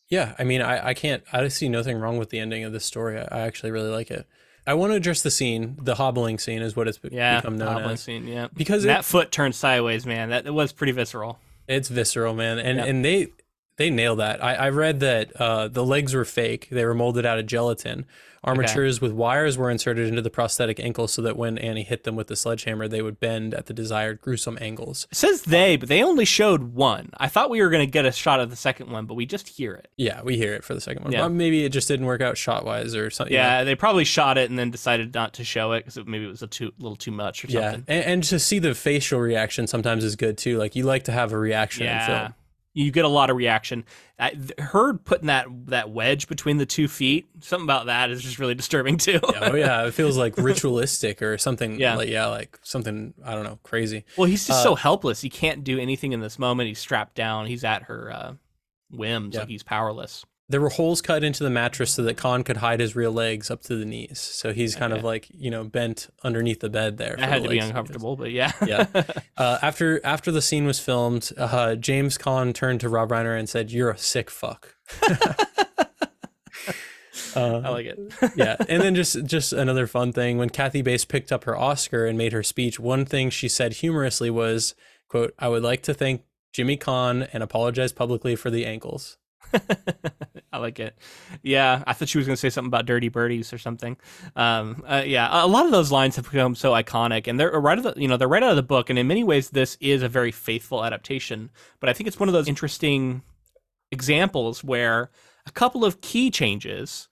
[0.08, 2.84] Yeah, I mean, I, I can't, I see nothing wrong with the ending of this
[2.84, 3.18] story.
[3.18, 4.26] I, I actually really like it.
[4.66, 5.78] I want to address the scene.
[5.80, 8.02] The hobbling scene is what it's yeah, become known hobbling as.
[8.02, 10.30] Scene, yeah, because that foot turned sideways, man.
[10.30, 11.38] That it was pretty visceral.
[11.68, 13.28] It's visceral, man, and and they
[13.76, 14.42] they nail that.
[14.42, 16.68] I, I read that uh, the legs were fake.
[16.70, 18.06] They were molded out of gelatin.
[18.46, 19.06] Armatures okay.
[19.06, 22.28] with wires were inserted into the prosthetic ankles so that when Annie hit them with
[22.28, 25.08] the sledgehammer, they would bend at the desired gruesome angles.
[25.10, 27.10] It says they, but they only showed one.
[27.16, 29.26] I thought we were going to get a shot of the second one, but we
[29.26, 29.88] just hear it.
[29.96, 31.12] Yeah, we hear it for the second one.
[31.12, 31.22] Yeah.
[31.22, 33.34] Well, maybe it just didn't work out shot wise or something.
[33.34, 36.28] Yeah, they probably shot it and then decided not to show it because maybe it
[36.28, 37.84] was a too, little too much or something.
[37.88, 40.56] Yeah, and, and, to see the facial reaction sometimes is good too.
[40.56, 42.00] Like you like to have a reaction yeah.
[42.00, 42.34] in film
[42.76, 43.84] you get a lot of reaction.
[44.18, 48.38] I, her putting that that wedge between the two feet, something about that is just
[48.38, 49.18] really disturbing too.
[49.32, 51.80] yeah, oh yeah, it feels like ritualistic or something.
[51.80, 54.04] Yeah, like, yeah, like something I don't know, crazy.
[54.18, 55.22] Well, he's just uh, so helpless.
[55.22, 56.68] He can't do anything in this moment.
[56.68, 57.46] He's strapped down.
[57.46, 58.34] He's at her uh,
[58.90, 59.34] whims.
[59.34, 59.40] Yeah.
[59.40, 62.78] Like he's powerless there were holes cut into the mattress so that Caan could hide
[62.78, 64.20] his real legs up to the knees.
[64.20, 65.00] So he's kind okay.
[65.00, 67.16] of like you know bent underneath the bed there.
[67.18, 68.52] That had to be uncomfortable, but yeah.
[68.64, 68.86] yeah.
[69.36, 73.48] Uh, after after the scene was filmed, uh, James Caan turned to Rob Reiner and
[73.48, 74.74] said, "You're a sick fuck."
[77.34, 77.98] Uh, I like it.
[78.36, 82.06] yeah, and then just just another fun thing when Kathy Bates picked up her Oscar
[82.06, 84.74] and made her speech, one thing she said humorously was,
[85.08, 86.22] "quote I would like to thank
[86.52, 89.18] Jimmy Caan and apologize publicly for the ankles."
[90.52, 90.96] I like it.
[91.42, 93.96] Yeah, I thought she was going to say something about dirty birdies or something.
[94.34, 97.78] Um, uh, yeah, a lot of those lines have become so iconic, and they're right
[97.78, 98.90] out of the, you know they're right out of the book.
[98.90, 101.50] And in many ways, this is a very faithful adaptation.
[101.80, 103.22] But I think it's one of those interesting
[103.92, 105.10] examples where
[105.46, 107.08] a couple of key changes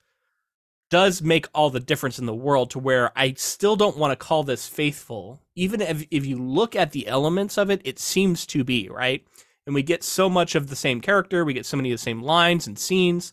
[0.91, 4.17] does make all the difference in the world to where I still don't want to
[4.17, 5.41] call this faithful.
[5.57, 9.27] Even if, if you look at the elements of it, it seems to be, right?
[9.67, 12.03] And we get so much of the same character, we get so many of the
[12.03, 13.33] same lines and scenes,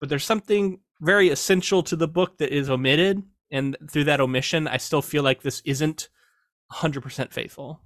[0.00, 4.68] but there's something very essential to the book that is omitted, and through that omission,
[4.68, 6.08] I still feel like this isn't
[6.72, 7.80] 100% faithful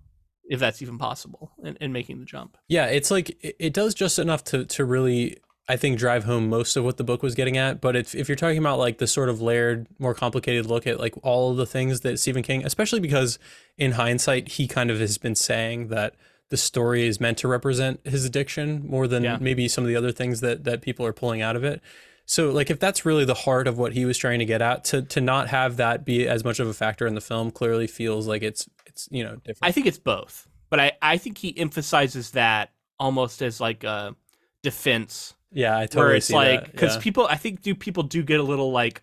[0.49, 2.57] if that's even possible in, in making the jump.
[2.69, 5.37] Yeah, it's like it does just enough to to really
[5.69, 7.81] I think drive home most of what the book was getting at.
[7.83, 10.99] But if, if you're talking about like the sort of layered, more complicated look at
[10.99, 13.39] like all of the things that Stephen King, especially because
[13.77, 16.15] in hindsight, he kind of has been saying that
[16.51, 19.39] the story is meant to represent his addiction more than yeah.
[19.41, 21.83] maybe some of the other things that that people are pulling out of it.
[22.25, 24.85] So like if that's really the heart of what he was trying to get at
[24.85, 27.87] to to not have that be as much of a factor in the film clearly
[27.87, 29.59] feels like it's it's you know different.
[29.63, 30.49] I think it's both.
[30.71, 34.15] But I I think he emphasizes that almost as like a
[34.63, 35.35] defense.
[35.53, 37.03] Yeah, I totally where it's like because yeah.
[37.03, 39.03] people I think do people do get a little like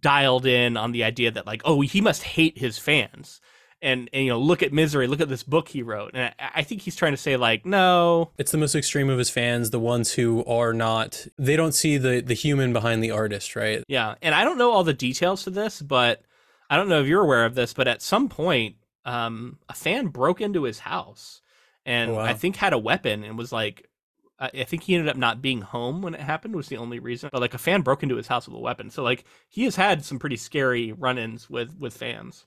[0.00, 3.40] dialed in on the idea that like oh he must hate his fans
[3.84, 6.50] and, and you know look at misery look at this book he wrote and I,
[6.56, 9.70] I, think he's trying to say like no it's the most extreme of his fans
[9.70, 13.84] the ones who are not they don't see the the human behind the artist right
[13.86, 16.22] yeah and i don't know all the details to this but
[16.70, 20.06] i don't know if you're aware of this but at some point um a fan
[20.08, 21.42] broke into his house
[21.84, 22.24] and oh, wow.
[22.24, 23.88] i think had a weapon and was like
[24.36, 27.30] I think he ended up not being home when it happened was the only reason.
[27.32, 28.90] But like a fan broke into his house with a weapon.
[28.90, 32.44] So like he has had some pretty scary run-ins with with fans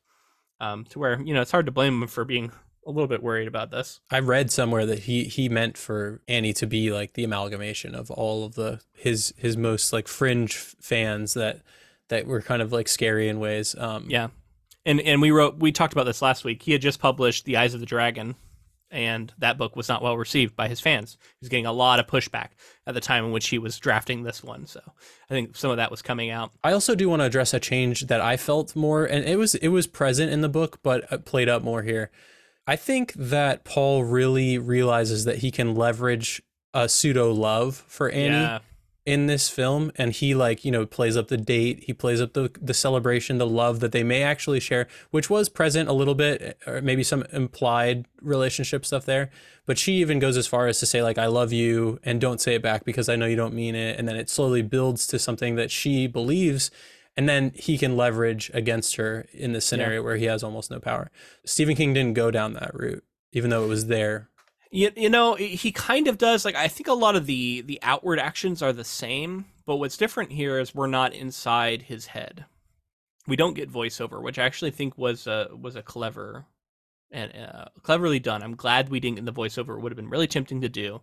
[0.60, 2.52] um, to where you know it's hard to blame him for being
[2.86, 4.00] a little bit worried about this.
[4.10, 8.10] I read somewhere that he he meant for Annie to be like the amalgamation of
[8.10, 11.62] all of the his his most like fringe fans that
[12.08, 13.76] that were kind of like scary in ways.
[13.78, 14.30] Um, yeah,
[14.86, 16.64] and and we wrote we talked about this last week.
[16.64, 18.36] He had just published The Eyes of the Dragon,
[18.92, 21.18] and that book was not well received by his fans.
[21.22, 22.50] He was getting a lot of pushback
[22.86, 24.66] at the time in which he was drafting this one.
[24.66, 24.82] So
[25.30, 26.52] I think some of that was coming out.
[26.64, 29.56] I also do want to address a change that I felt more, and it was
[29.56, 32.12] it was present in the book, but uh, played up more here.
[32.66, 36.42] I think that Paul really realizes that he can leverage
[36.74, 38.36] a pseudo love for Annie.
[38.36, 38.60] Yeah
[39.08, 42.34] in this film and he like you know plays up the date he plays up
[42.34, 46.14] the the celebration the love that they may actually share which was present a little
[46.14, 49.30] bit eh, or maybe some implied relationship stuff there.
[49.66, 52.42] But she even goes as far as to say like i love you and don't
[52.42, 53.98] say it back because i know you don't mean it.
[53.98, 56.70] And then it slowly builds to something that she believes
[57.16, 60.06] and then he can leverage against her in this scenario yeah.
[60.06, 61.10] where he has almost no power.
[61.46, 64.28] Stephen king didn't go down that route even though it was there
[64.72, 67.80] you, you know he kind of does like i think a lot of the the
[67.82, 72.46] outward actions are the same but what's different here is we're not inside his head.
[73.28, 76.46] We don't get voiceover which i actually think was a was a clever
[77.10, 78.44] and uh, cleverly done.
[78.44, 79.78] I'm glad we didn't get the voiceover.
[79.78, 81.02] It would have been really tempting to do.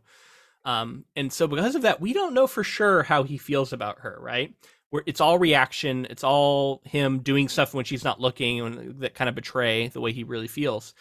[0.65, 4.01] Um and so because of that we don't know for sure how he feels about
[4.01, 4.55] her right?
[4.91, 6.07] Where it's all reaction.
[6.09, 10.01] It's all him doing stuff when she's not looking, and that kind of betray the
[10.01, 10.95] way he really feels.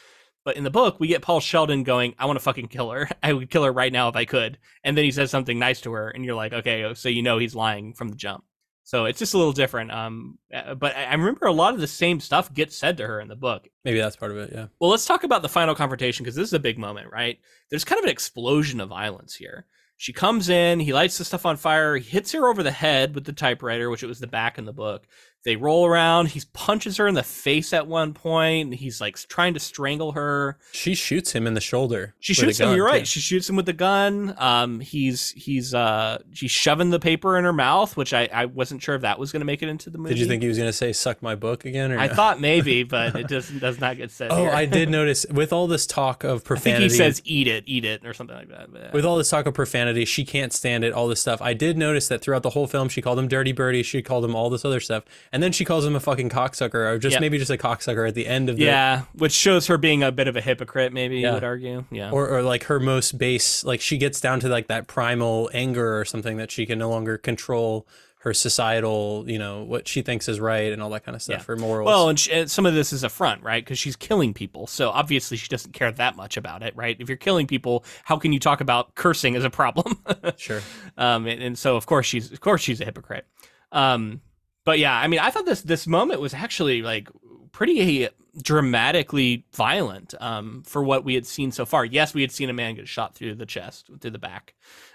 [0.45, 3.09] But in the book, we get Paul Sheldon going, "I want to fucking kill her.
[3.23, 5.81] I would kill her right now if I could." And then he says something nice
[5.81, 8.43] to her, and you're like, "Okay, so you know he's lying from the jump."
[8.85, 9.91] So it's just a little different.
[9.91, 13.21] Um, uh, but I remember a lot of the same stuff gets said to her
[13.21, 13.67] in the book.
[13.85, 14.51] Maybe that's part of it.
[14.53, 14.67] Yeah.
[14.79, 17.39] Well, let's talk about the final confrontation because this is a big moment, right?
[17.69, 19.65] There's kind of an explosion of violence here.
[19.97, 23.15] She comes in, he lights the stuff on fire, he hits her over the head
[23.15, 25.07] with the typewriter, which it was the back in the book.
[25.45, 26.29] They roll around.
[26.29, 28.75] He punches her in the face at one point.
[28.75, 30.57] He's like trying to strangle her.
[30.71, 32.15] She shoots him in the shoulder.
[32.19, 32.75] She shoots him.
[32.75, 32.99] You're right.
[32.99, 33.05] Too.
[33.05, 34.33] She shoots him with the gun.
[34.37, 38.81] Um, he's he's uh she's shoving the paper in her mouth, which I I wasn't
[38.81, 40.15] sure if that was going to make it into the movie.
[40.15, 41.91] Did you think he was going to say "suck my book" again?
[41.91, 44.31] Or I thought maybe, but it does does not get said.
[44.31, 44.45] oh.
[44.45, 46.83] I did notice with all this talk of profanity.
[46.83, 48.69] he says "eat it, eat it" or something like that.
[48.73, 48.91] Yeah.
[48.93, 50.93] With all this talk of profanity, she can't stand it.
[50.93, 51.41] All this stuff.
[51.41, 54.23] I did notice that throughout the whole film, she called him "dirty birdie." She called
[54.23, 55.03] him all this other stuff,
[55.33, 57.21] and then she calls him a fucking cocksucker, or just yep.
[57.21, 60.11] maybe just a cocksucker at the end of the yeah, which shows her being a
[60.11, 60.93] bit of a hypocrite.
[60.93, 61.29] Maybe yeah.
[61.29, 64.47] you would argue, yeah, or or like her most base, like she gets down to
[64.47, 67.87] like that primal anger or something that she can no longer control
[68.23, 71.39] her societal, you know, what she thinks is right and all that kind of stuff.
[71.39, 71.45] Yeah.
[71.45, 71.85] Her morals.
[71.85, 73.61] Well, and, she, and, some of this is a front, right?
[73.61, 76.95] Because she's killing people, so obviously she doesn't care that much about it, right?
[76.99, 80.01] If you're killing people, how can you talk about cursing as a problem?
[80.37, 80.61] sure.
[80.97, 83.25] Um, and, and, so of course she's of course she's a hypocrite.
[83.73, 84.21] Um,
[84.65, 87.09] but yeah, I mean, I thought this this moment was actually like
[87.51, 88.09] pretty
[88.41, 91.85] dramatically violent um, for what we had seen so far.
[91.85, 94.53] Yes, we had seen a man get shot through the chest, through the back,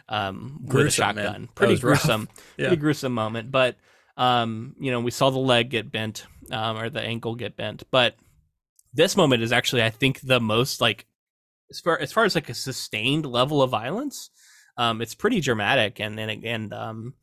[0.08, 1.32] um, gruesome, with a shotgun.
[1.32, 1.48] Man.
[1.54, 2.68] Pretty gruesome, yeah.
[2.68, 3.50] pretty gruesome moment.
[3.50, 3.76] But
[4.16, 7.84] um, you know, we saw the leg get bent um, or the ankle get bent.
[7.90, 8.16] But
[8.92, 11.06] this moment is actually, I think, the most like
[11.70, 14.30] as far as far as like a sustained level of violence.
[14.76, 17.14] Um, it's pretty dramatic and and and um,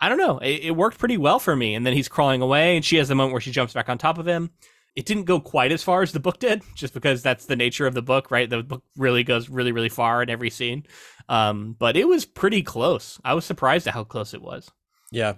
[0.00, 0.38] I don't know.
[0.38, 1.74] It, it, worked pretty well for me.
[1.74, 3.98] And then he's crawling away, and she has the moment where she jumps back on
[3.98, 4.50] top of him.
[4.94, 7.86] It didn't go quite as far as the book did, just because that's the nature
[7.86, 8.48] of the book, right?
[8.48, 10.84] The book really goes really, really far in every scene.
[11.28, 13.20] Um, but it was pretty close.
[13.24, 14.70] I was surprised at how close it was.
[15.10, 15.34] Yeah.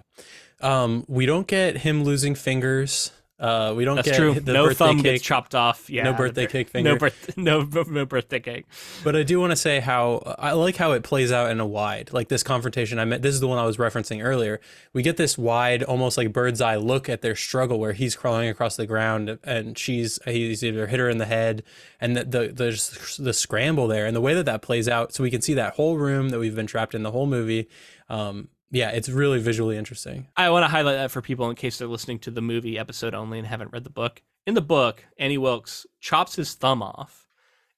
[0.61, 3.11] Um, we don't get him losing fingers.
[3.41, 4.33] Uh, we don't That's get true.
[4.35, 5.03] the no thumb cake.
[5.15, 5.89] gets chopped off.
[5.89, 6.91] Yeah, no birthday cake finger.
[6.91, 8.67] No, birth, no, no birthday cake.
[9.03, 11.65] But I do want to say how I like how it plays out in a
[11.65, 12.99] wide, like this confrontation.
[12.99, 14.61] I meant this is the one I was referencing earlier.
[14.93, 18.47] We get this wide, almost like bird's eye look at their struggle, where he's crawling
[18.47, 21.63] across the ground and she's he's either hit her in the head,
[21.99, 25.13] and the the the, the scramble there, and the way that that plays out.
[25.15, 27.67] So we can see that whole room that we've been trapped in the whole movie.
[28.07, 30.27] Um, yeah, it's really visually interesting.
[30.37, 33.13] I want to highlight that for people in case they're listening to the movie episode
[33.13, 34.21] only and haven't read the book.
[34.47, 37.27] In the book, Annie Wilkes chops his thumb off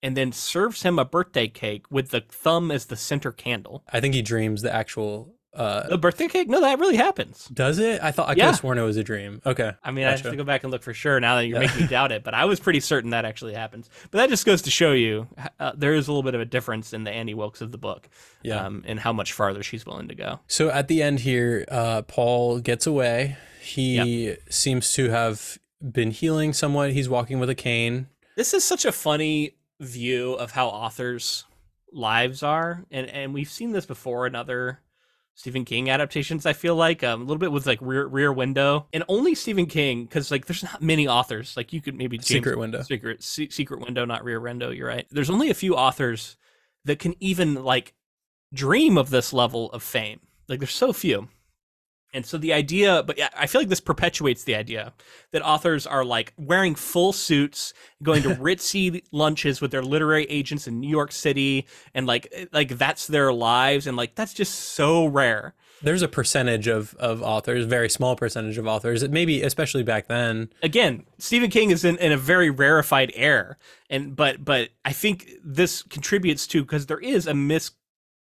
[0.01, 3.83] and then serves him a birthday cake with the thumb as the center candle.
[3.91, 6.49] I think he dreams the actual uh, the birthday cake?
[6.49, 7.47] No, that really happens.
[7.53, 8.01] Does it?
[8.01, 8.35] I thought I yeah.
[8.35, 9.41] could have sworn it was a dream.
[9.45, 9.71] Okay.
[9.83, 10.07] I mean, gotcha.
[10.07, 11.67] I have to go back and look for sure now that you're yeah.
[11.67, 13.89] making me doubt it, but I was pretty certain that actually happens.
[14.11, 15.27] But that just goes to show you
[15.59, 17.77] uh, there is a little bit of a difference in the Annie Wilkes of the
[17.77, 18.09] book,
[18.41, 20.39] yeah, um, and how much farther she's willing to go.
[20.47, 23.37] So at the end here, uh, Paul gets away.
[23.61, 24.39] He yep.
[24.49, 26.91] seems to have been healing somewhat.
[26.91, 28.07] He's walking with a cane.
[28.35, 31.45] This is such a funny view of how authors'
[31.91, 34.79] lives are, and and we've seen this before in other
[35.35, 36.45] Stephen King adaptations.
[36.45, 39.65] I feel like um, a little bit with like Rear Rear Window, and only Stephen
[39.65, 41.57] King because like there's not many authors.
[41.57, 44.69] Like you could maybe James, Secret Window, Secret Secret Window, not Rear Window.
[44.69, 45.07] You're right.
[45.09, 46.37] There's only a few authors
[46.85, 47.93] that can even like
[48.53, 50.19] dream of this level of fame.
[50.47, 51.29] Like there's so few.
[52.13, 54.93] And so the idea, but I feel like this perpetuates the idea
[55.31, 60.67] that authors are like wearing full suits, going to ritzy lunches with their literary agents
[60.67, 64.53] in New York City, and like eh, like that's their lives, and like that's just
[64.53, 65.55] so rare.
[65.81, 70.49] There's a percentage of of authors, very small percentage of authors, maybe especially back then.
[70.61, 73.57] Again, Stephen King is in, in a very rarefied air,
[73.89, 77.71] and but but I think this contributes to because there is a mis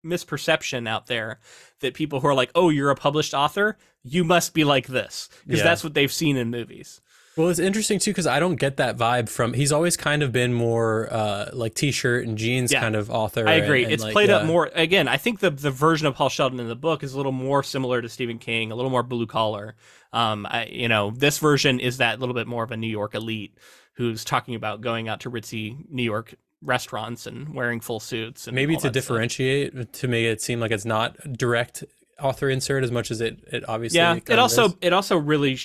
[0.04, 1.40] misperception out there
[1.80, 5.28] that people who are like, "Oh, you're a published author, you must be like this,"
[5.44, 5.64] because yeah.
[5.64, 7.00] that's what they've seen in movies.
[7.36, 9.54] Well, it's interesting too because I don't get that vibe from.
[9.54, 13.48] He's always kind of been more uh, like t-shirt and jeans yeah, kind of author.
[13.48, 13.84] I agree.
[13.84, 14.70] And, and it's like, played uh, up more.
[14.74, 17.32] Again, I think the the version of Paul Sheldon in the book is a little
[17.32, 19.76] more similar to Stephen King, a little more blue collar.
[20.12, 23.14] Um, I, you know, this version is that little bit more of a New York
[23.14, 23.56] elite
[23.94, 28.46] who's talking about going out to ritzy New York restaurants and wearing full suits.
[28.46, 29.92] And Maybe to differentiate, stuff.
[29.92, 31.84] to make it seem like it's not direct
[32.20, 33.98] author insert as much as it it obviously.
[33.98, 34.74] Yeah, it also is.
[34.80, 35.58] it also really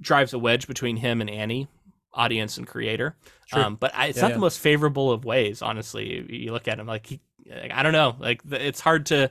[0.00, 1.68] drives a wedge between him and Annie,
[2.12, 3.16] audience and creator.
[3.52, 4.34] Um, but I, it's yeah, not yeah.
[4.34, 6.26] the most favorable of ways, honestly.
[6.28, 9.30] You look at him like he, like, I don't know, like it's hard to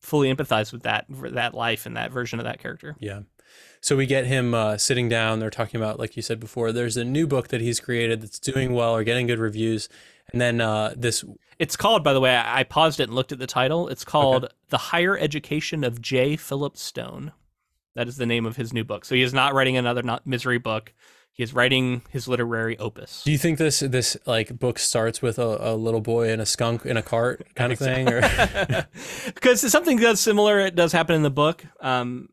[0.00, 2.96] fully empathize with that that life and that version of that character.
[2.98, 3.20] Yeah.
[3.80, 5.38] So we get him uh, sitting down.
[5.38, 8.38] They're talking about, like you said before, there's a new book that he's created that's
[8.38, 9.88] doing well or getting good reviews.
[10.32, 11.24] And then uh, this.
[11.58, 13.88] It's called, by the way, I paused it and looked at the title.
[13.88, 14.54] It's called okay.
[14.68, 16.36] The Higher Education of J.
[16.36, 17.32] Philip Stone.
[17.94, 19.04] That is the name of his new book.
[19.04, 20.92] So he is not writing another not misery book.
[21.32, 23.22] He is writing his literary opus.
[23.24, 26.46] Do you think this this like book starts with a, a little boy and a
[26.46, 28.20] skunk in a cart kind of thing, or
[29.26, 30.60] because something does similar?
[30.60, 31.64] It does happen in the book.
[31.80, 32.28] Um,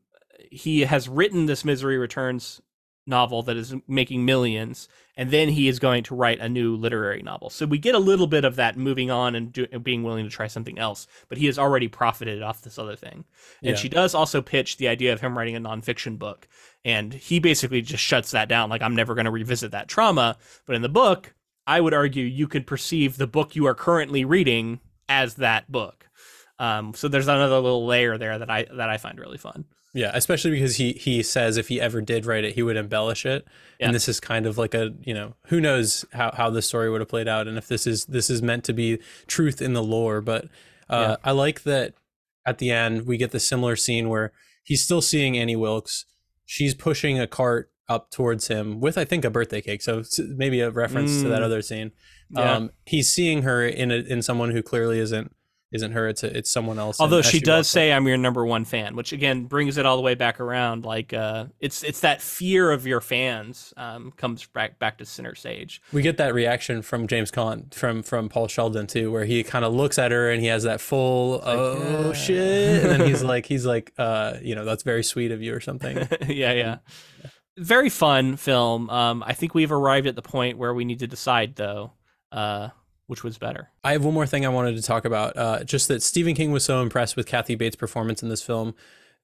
[0.52, 2.62] he has written this Misery Returns
[3.08, 7.22] novel that is making millions, and then he is going to write a new literary
[7.22, 7.50] novel.
[7.50, 10.26] So we get a little bit of that moving on and, do, and being willing
[10.26, 13.24] to try something else, but he has already profited off this other thing.
[13.62, 13.76] And yeah.
[13.76, 16.48] she does also pitch the idea of him writing a nonfiction book,
[16.84, 18.70] and he basically just shuts that down.
[18.70, 20.38] Like I'm never going to revisit that trauma.
[20.66, 21.34] But in the book,
[21.66, 24.80] I would argue you could perceive the book you are currently reading
[25.10, 26.10] as that book.
[26.60, 29.66] Um, so there's another little layer there that I that I find really fun.
[29.98, 33.26] Yeah, especially because he he says if he ever did write it, he would embellish
[33.26, 33.48] it.
[33.80, 33.88] Yeah.
[33.88, 36.92] And this is kind of like a you know who knows how how this story
[36.92, 39.74] would have played out, and if this is this is meant to be truth in
[39.74, 40.22] the lore.
[40.22, 40.46] But
[40.88, 41.16] uh, yeah.
[41.24, 41.96] I like that
[42.46, 44.34] at the end we get the similar scene where
[44.64, 46.06] he's still seeing Annie Wilkes.
[46.46, 49.82] She's pushing a cart up towards him with I think a birthday cake.
[49.82, 51.24] So maybe a reference mm.
[51.24, 51.46] to that mm.
[51.46, 51.92] other scene.
[52.30, 52.54] Yeah.
[52.54, 55.34] Um, he's seeing her in a, in someone who clearly isn't
[55.72, 57.00] isn't her it's a, it's someone else.
[57.00, 60.02] Although she, does say i'm your number one fan which again brings it all the
[60.02, 64.80] way back around like uh it's it's that fear of your fans um comes back
[64.80, 65.82] back to center stage.
[65.94, 69.66] We get that reaction from james Caan from from paul sheldon too where he kind
[69.66, 72.14] of looks at her and he has that full oh yeah.
[72.14, 75.54] shit and then he's like he's like uh you know that's very sweet of you
[75.54, 76.08] or something.
[76.28, 76.78] Yeah yeah.
[77.58, 78.90] Very fun film.
[78.90, 81.94] Um i think we've arrived at the point where we need to decide though
[82.32, 82.70] uh
[83.08, 83.70] which was better.
[83.84, 85.36] I have one more thing I wanted to talk about.
[85.36, 88.76] Uh, just that Stephen King was so impressed with Kathy Bates' performance in this film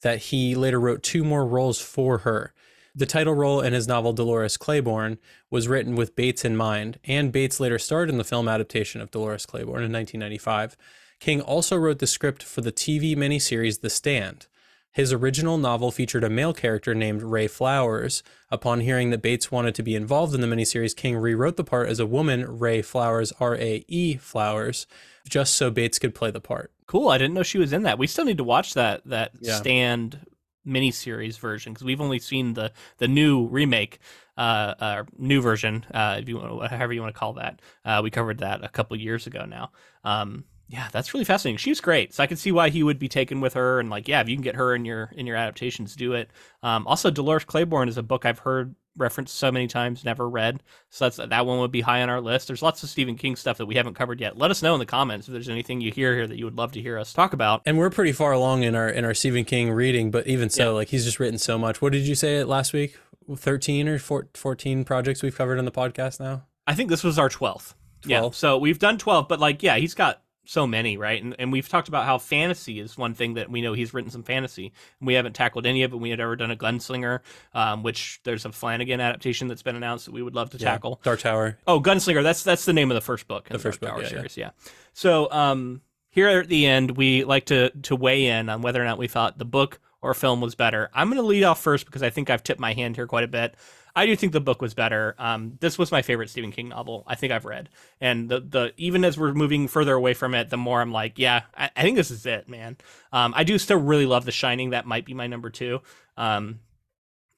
[0.02, 2.54] that he later wrote two more roles for her.
[2.96, 5.18] The title role in his novel Dolores Claiborne
[5.50, 9.10] was written with Bates in mind, and Bates later starred in the film adaptation of
[9.12, 10.78] Dolores Claiborne in 1995.
[11.20, 14.48] King also wrote the script for the TV miniseries The Stand.
[14.94, 18.22] His original novel featured a male character named Ray Flowers.
[18.52, 21.90] Upon hearing that Bates wanted to be involved in the miniseries, King rewrote the part
[21.90, 24.86] as a woman, Rae Flowers, R A E Flowers,
[25.28, 26.72] just so Bates could play the part.
[26.86, 27.10] Cool.
[27.10, 27.98] I didn't know she was in that.
[27.98, 29.56] We still need to watch that that yeah.
[29.56, 30.20] stand
[30.66, 34.00] miniseries version because we've only seen the the new remake
[34.38, 38.00] uh, uh new version uh if you want however you want to call that uh
[38.02, 39.72] we covered that a couple years ago now
[40.06, 41.58] um yeah, that's really fascinating.
[41.58, 43.80] She was great, so I can see why he would be taken with her.
[43.80, 46.32] And like, yeah, if you can get her in your in your adaptations, do it.
[46.64, 50.62] Um, also, Dolores Claiborne is a book I've heard referenced so many times, never read.
[50.90, 52.48] So that's that one would be high on our list.
[52.48, 54.38] There's lots of Stephen King stuff that we haven't covered yet.
[54.38, 56.58] Let us know in the comments if there's anything you hear here that you would
[56.58, 57.62] love to hear us talk about.
[57.66, 60.70] And we're pretty far along in our in our Stephen King reading, but even so,
[60.70, 60.70] yeah.
[60.70, 61.82] like he's just written so much.
[61.82, 62.98] What did you say last week?
[63.34, 66.44] 13 or 14 projects we've covered on the podcast now?
[66.68, 67.74] I think this was our 12th.
[68.02, 68.06] 12.
[68.06, 68.30] Yeah.
[68.32, 71.24] So we've done 12, but like, yeah, he's got so many, right?
[71.24, 74.12] And and we've talked about how fantasy is one thing that we know he's written
[74.12, 74.74] some fantasy.
[75.00, 75.98] And we haven't tackled any of it.
[75.98, 77.20] We had ever done a Gunslinger,
[77.54, 80.72] um, which there's a Flanagan adaptation that's been announced that we would love to yeah.
[80.72, 81.00] tackle.
[81.04, 81.58] Dark Tower.
[81.68, 82.24] Oh, Gunslinger.
[82.24, 83.48] That's that's the name of the first book.
[83.48, 84.38] The, the first Dark book, Tower yeah, series.
[84.38, 84.46] Yeah.
[84.46, 84.72] yeah.
[84.94, 88.86] So um, here at the end, we like to to weigh in on whether or
[88.86, 90.90] not we thought the book or film was better.
[90.94, 93.24] I'm going to lead off first because I think I've tipped my hand here quite
[93.24, 93.56] a bit.
[93.96, 95.16] I do think the book was better.
[95.20, 97.04] Um, this was my favorite Stephen King novel.
[97.06, 97.70] I think I've read,
[98.02, 101.20] and the the even as we're moving further away from it, the more I'm like,
[101.20, 102.78] yeah, I, I think this is it, man.
[103.12, 104.72] Um, I do still really love The Shining.
[104.72, 105.82] That might be my number two.
[106.18, 106.60] Um,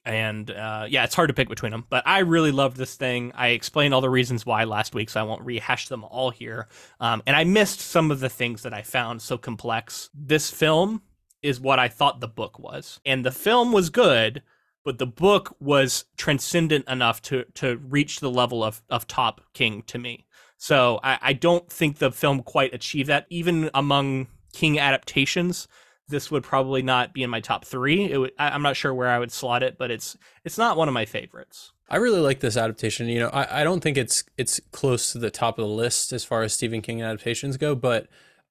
[0.06, 1.84] and uh, yeah, it's hard to pick between them.
[1.90, 3.32] But I really loved this thing.
[3.34, 6.68] I explained all the reasons why last week, so I won't rehash them all here.
[7.00, 10.08] Um, and I missed some of the things that I found so complex.
[10.14, 11.02] This film
[11.42, 14.42] is what I thought the book was, and the film was good
[14.86, 19.82] but the book was transcendent enough to to reach the level of of top king
[19.88, 20.26] to me.
[20.58, 23.26] So I, I don't think the film quite achieved that.
[23.28, 25.66] Even among King adaptations,
[26.08, 28.16] this would probably not be in my top three.
[28.16, 30.86] Would, I, am not sure where I would slot it, but it's it's not one
[30.86, 31.72] of my favorites.
[31.90, 33.08] I really like this adaptation.
[33.08, 36.12] You know, I, I don't think it's it's close to the top of the list
[36.12, 38.06] as far as Stephen King adaptations go, but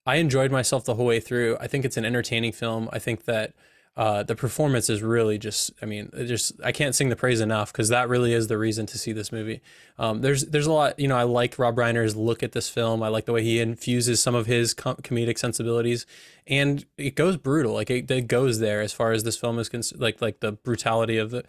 [0.05, 1.57] I enjoyed myself the whole way through.
[1.61, 2.89] I think it's an entertaining film.
[2.91, 3.53] I think that
[3.97, 7.71] uh, the performance is really just i mean just i can't sing the praise enough
[7.71, 9.61] because that really is the reason to see this movie
[9.97, 13.01] um, there's there's a lot you know i like rob reiner's look at this film
[13.01, 16.05] i like the way he infuses some of his com- comedic sensibilities
[16.45, 19.69] and it goes brutal like it, it, goes there as far as this film is
[19.69, 21.43] cons- like like the brutality of the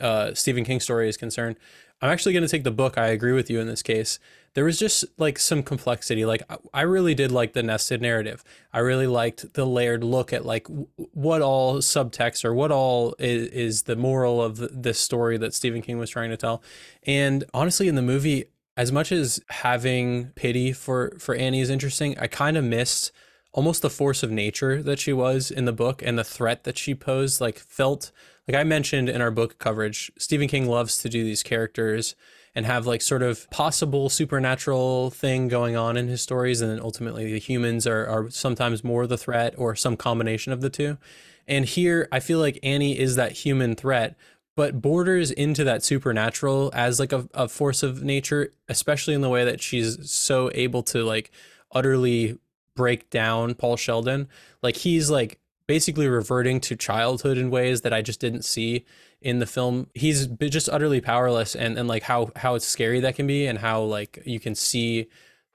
[0.00, 1.56] uh, Stephen King story is concerned.
[2.02, 2.96] I'm actually going to take the book.
[2.96, 4.18] I agree with you in this case.
[4.54, 6.24] There was just like some complexity.
[6.24, 6.42] Like
[6.74, 8.42] I really did like the nested narrative.
[8.72, 13.48] I really liked the layered look at like what all subtext or what all is,
[13.48, 16.62] is the moral of this story that Stephen King was trying to tell.
[17.04, 18.46] And honestly, in the movie,
[18.76, 23.12] as much as having pity for for Annie is interesting, I kind of missed
[23.52, 26.78] almost the force of nature that she was in the book and the threat that
[26.78, 27.40] she posed.
[27.40, 28.10] Like felt
[28.48, 32.16] like I mentioned in our book coverage, Stephen King loves to do these characters
[32.54, 36.80] and have like sort of possible supernatural thing going on in his stories, and then
[36.80, 40.98] ultimately the humans are are sometimes more the threat or some combination of the two.
[41.46, 44.16] And here, I feel like Annie is that human threat,
[44.56, 49.28] but borders into that supernatural as like a, a force of nature, especially in the
[49.28, 51.30] way that she's so able to like
[51.72, 52.38] utterly
[52.74, 54.28] break down Paul Sheldon.
[54.62, 58.84] Like he's like basically reverting to childhood in ways that I just didn't see
[59.22, 59.88] in the film.
[59.94, 63.58] He's just utterly powerless and, and like how, how it's scary that can be and
[63.58, 65.08] how like you can see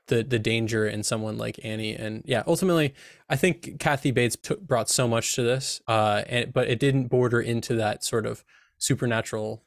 [0.07, 1.95] the, the danger in someone like Annie.
[1.95, 2.93] And yeah, ultimately
[3.27, 7.07] I think Kathy Bates took, brought so much to this, uh, and, but it didn't
[7.07, 8.43] border into that sort of
[8.77, 9.63] supernatural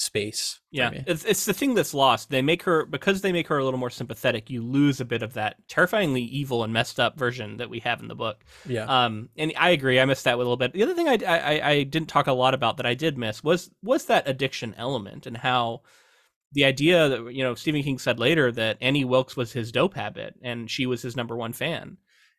[0.00, 0.60] space.
[0.70, 2.30] Yeah, it's it's the thing that's lost.
[2.30, 4.50] They make her because they make her a little more sympathetic.
[4.50, 8.00] You lose a bit of that terrifyingly evil and messed up version that we have
[8.00, 8.44] in the book.
[8.66, 8.84] Yeah.
[8.84, 10.00] Um, and I agree.
[10.00, 10.72] I missed that a little bit.
[10.72, 13.42] The other thing I, I I didn't talk a lot about that I did miss
[13.42, 15.82] was was that addiction element and how
[16.52, 19.94] the idea that you know Stephen King said later that Annie Wilkes was his dope
[19.94, 21.98] habit and she was his number one fan.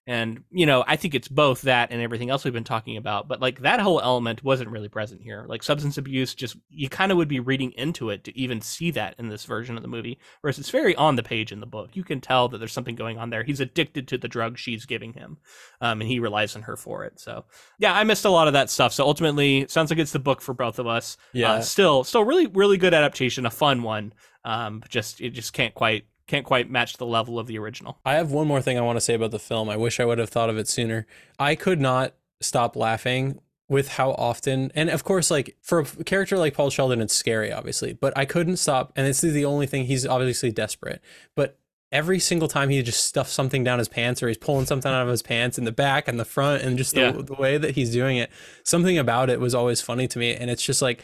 [0.09, 3.27] And, you know, I think it's both that and everything else we've been talking about.
[3.27, 5.45] But like that whole element wasn't really present here.
[5.47, 8.89] Like substance abuse, just you kind of would be reading into it to even see
[8.89, 10.17] that in this version of the movie.
[10.41, 11.91] Whereas it's very on the page in the book.
[11.93, 13.43] You can tell that there's something going on there.
[13.43, 15.37] He's addicted to the drug she's giving him.
[15.79, 17.19] Um, and he relies on her for it.
[17.19, 17.45] So
[17.77, 18.93] yeah, I missed a lot of that stuff.
[18.93, 21.17] So ultimately, sounds like it's the book for both of us.
[21.33, 21.51] Yeah.
[21.51, 24.13] Uh, still, still really, really good adaptation, a fun one.
[24.43, 27.97] Um, just it just can't quite can't quite match the level of the original.
[28.05, 29.67] I have one more thing I want to say about the film.
[29.67, 31.07] I wish I would have thought of it sooner.
[31.39, 36.37] I could not stop laughing with how often and of course like for a character
[36.39, 39.67] like Paul Sheldon it's scary obviously, but I couldn't stop and this is the only
[39.67, 41.01] thing he's obviously desperate.
[41.35, 41.59] But
[41.91, 45.03] every single time he just stuffs something down his pants or he's pulling something out
[45.03, 47.11] of his pants in the back and the front and just the, yeah.
[47.11, 48.31] the way that he's doing it,
[48.63, 51.03] something about it was always funny to me and it's just like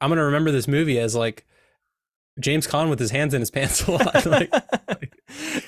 [0.00, 1.46] I'm going to remember this movie as like
[2.38, 4.26] James Caan with his hands in his pants a lot.
[4.26, 4.52] like,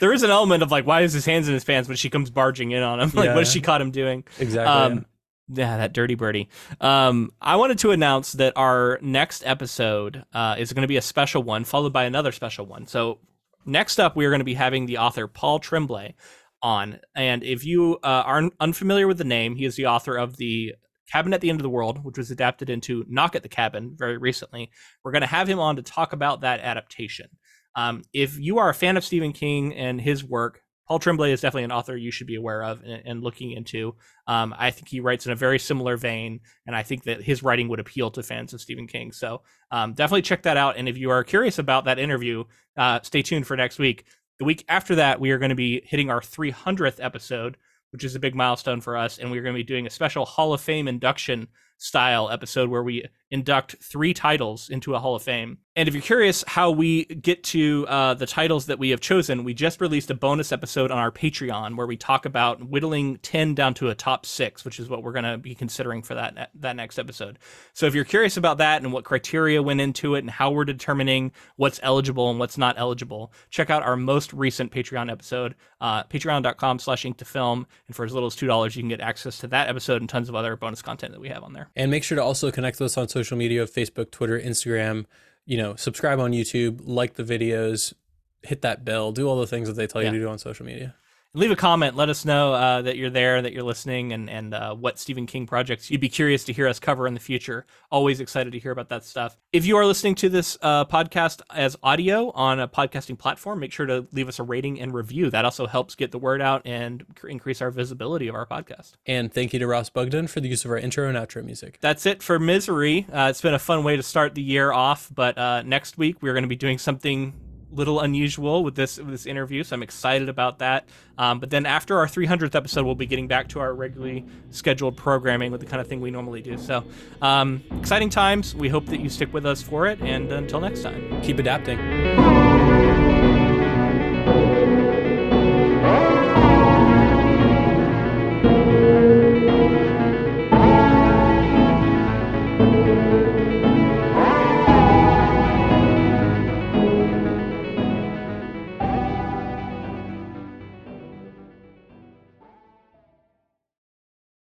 [0.01, 2.11] there is an element of like, why is his hands in his pants when she
[2.11, 3.13] comes barging in on him?
[3.19, 3.35] Like, yeah.
[3.35, 4.25] what has she caught him doing?
[4.39, 4.73] Exactly.
[4.73, 5.07] Um,
[5.49, 6.49] yeah, that dirty birdie.
[6.81, 11.03] Um, I wanted to announce that our next episode uh, is going to be a
[11.03, 12.87] special one, followed by another special one.
[12.87, 13.19] So
[13.65, 16.15] next up, we are going to be having the author Paul Tremblay
[16.63, 17.01] on.
[17.15, 20.75] And if you uh, are unfamiliar with the name, he is the author of the
[21.11, 23.95] Cabin at the End of the World, which was adapted into Knock at the Cabin
[23.97, 24.71] very recently.
[25.03, 27.29] We're going to have him on to talk about that adaptation.
[27.75, 31.43] Um, if you are a fan of Stephen King and his work, Paul Tremblay is
[31.43, 33.95] definitely an author you should be aware of and, and looking into.
[34.27, 37.43] Um, I think he writes in a very similar vein, and I think that his
[37.43, 39.13] writing would appeal to fans of Stephen King.
[39.13, 40.79] So um, definitely check that out.
[40.79, 42.45] And if you are curious about that interview,
[42.77, 44.07] uh, stay tuned for next week.
[44.39, 47.59] The week after that, we are going to be hitting our 300th episode,
[47.91, 49.19] which is a big milestone for us.
[49.19, 52.83] And we're going to be doing a special Hall of Fame induction style episode where
[52.83, 55.59] we induct three titles into a Hall of Fame.
[55.77, 59.45] And if you're curious how we get to uh, the titles that we have chosen,
[59.45, 63.55] we just released a bonus episode on our Patreon where we talk about whittling 10
[63.55, 66.51] down to a top six, which is what we're going to be considering for that,
[66.57, 67.39] that next episode.
[67.75, 70.65] So if you're curious about that and what criteria went into it and how we're
[70.65, 76.03] determining what's eligible and what's not eligible, check out our most recent Patreon episode, uh,
[76.03, 77.69] patreon.com slash ink to film.
[77.87, 80.29] And for as little as $2, you can get access to that episode and tons
[80.29, 81.71] of other bonus content that we have on there.
[81.77, 85.07] And make sure to also connect with us on social media Facebook, Twitter, Instagram.
[85.45, 87.95] You know, subscribe on YouTube, like the videos,
[88.43, 90.11] hit that bell, do all the things that they tell yeah.
[90.11, 90.95] you to do on social media
[91.35, 91.97] leave a comment.
[91.97, 95.27] Let us know uh, that you're there, that you're listening, and and uh, what Stephen
[95.27, 97.67] King projects you'd be curious to hear us cover in the future.
[97.91, 99.37] Always excited to hear about that stuff.
[99.53, 103.73] If you are listening to this uh, podcast as audio on a podcasting platform, make
[103.73, 105.31] sure to leave us a rating and review.
[105.31, 108.93] That also helps get the word out and increase our visibility of our podcast.
[109.07, 111.79] And thank you to Ross Bugden for the use of our intro and outro music.
[111.81, 113.07] That's it for Misery.
[113.13, 116.23] Uh, it's been a fun way to start the year off, but uh, next week
[116.23, 117.35] we're going to be doing something
[117.73, 120.89] little unusual with this with this interview, so I'm excited about that.
[121.17, 124.97] Um, but then after our 300th episode, we'll be getting back to our regularly scheduled
[124.97, 126.57] programming with the kind of thing we normally do.
[126.57, 126.85] So
[127.23, 128.55] um, exciting times.
[128.55, 132.48] We hope that you stick with us for it, and until next time, keep adapting.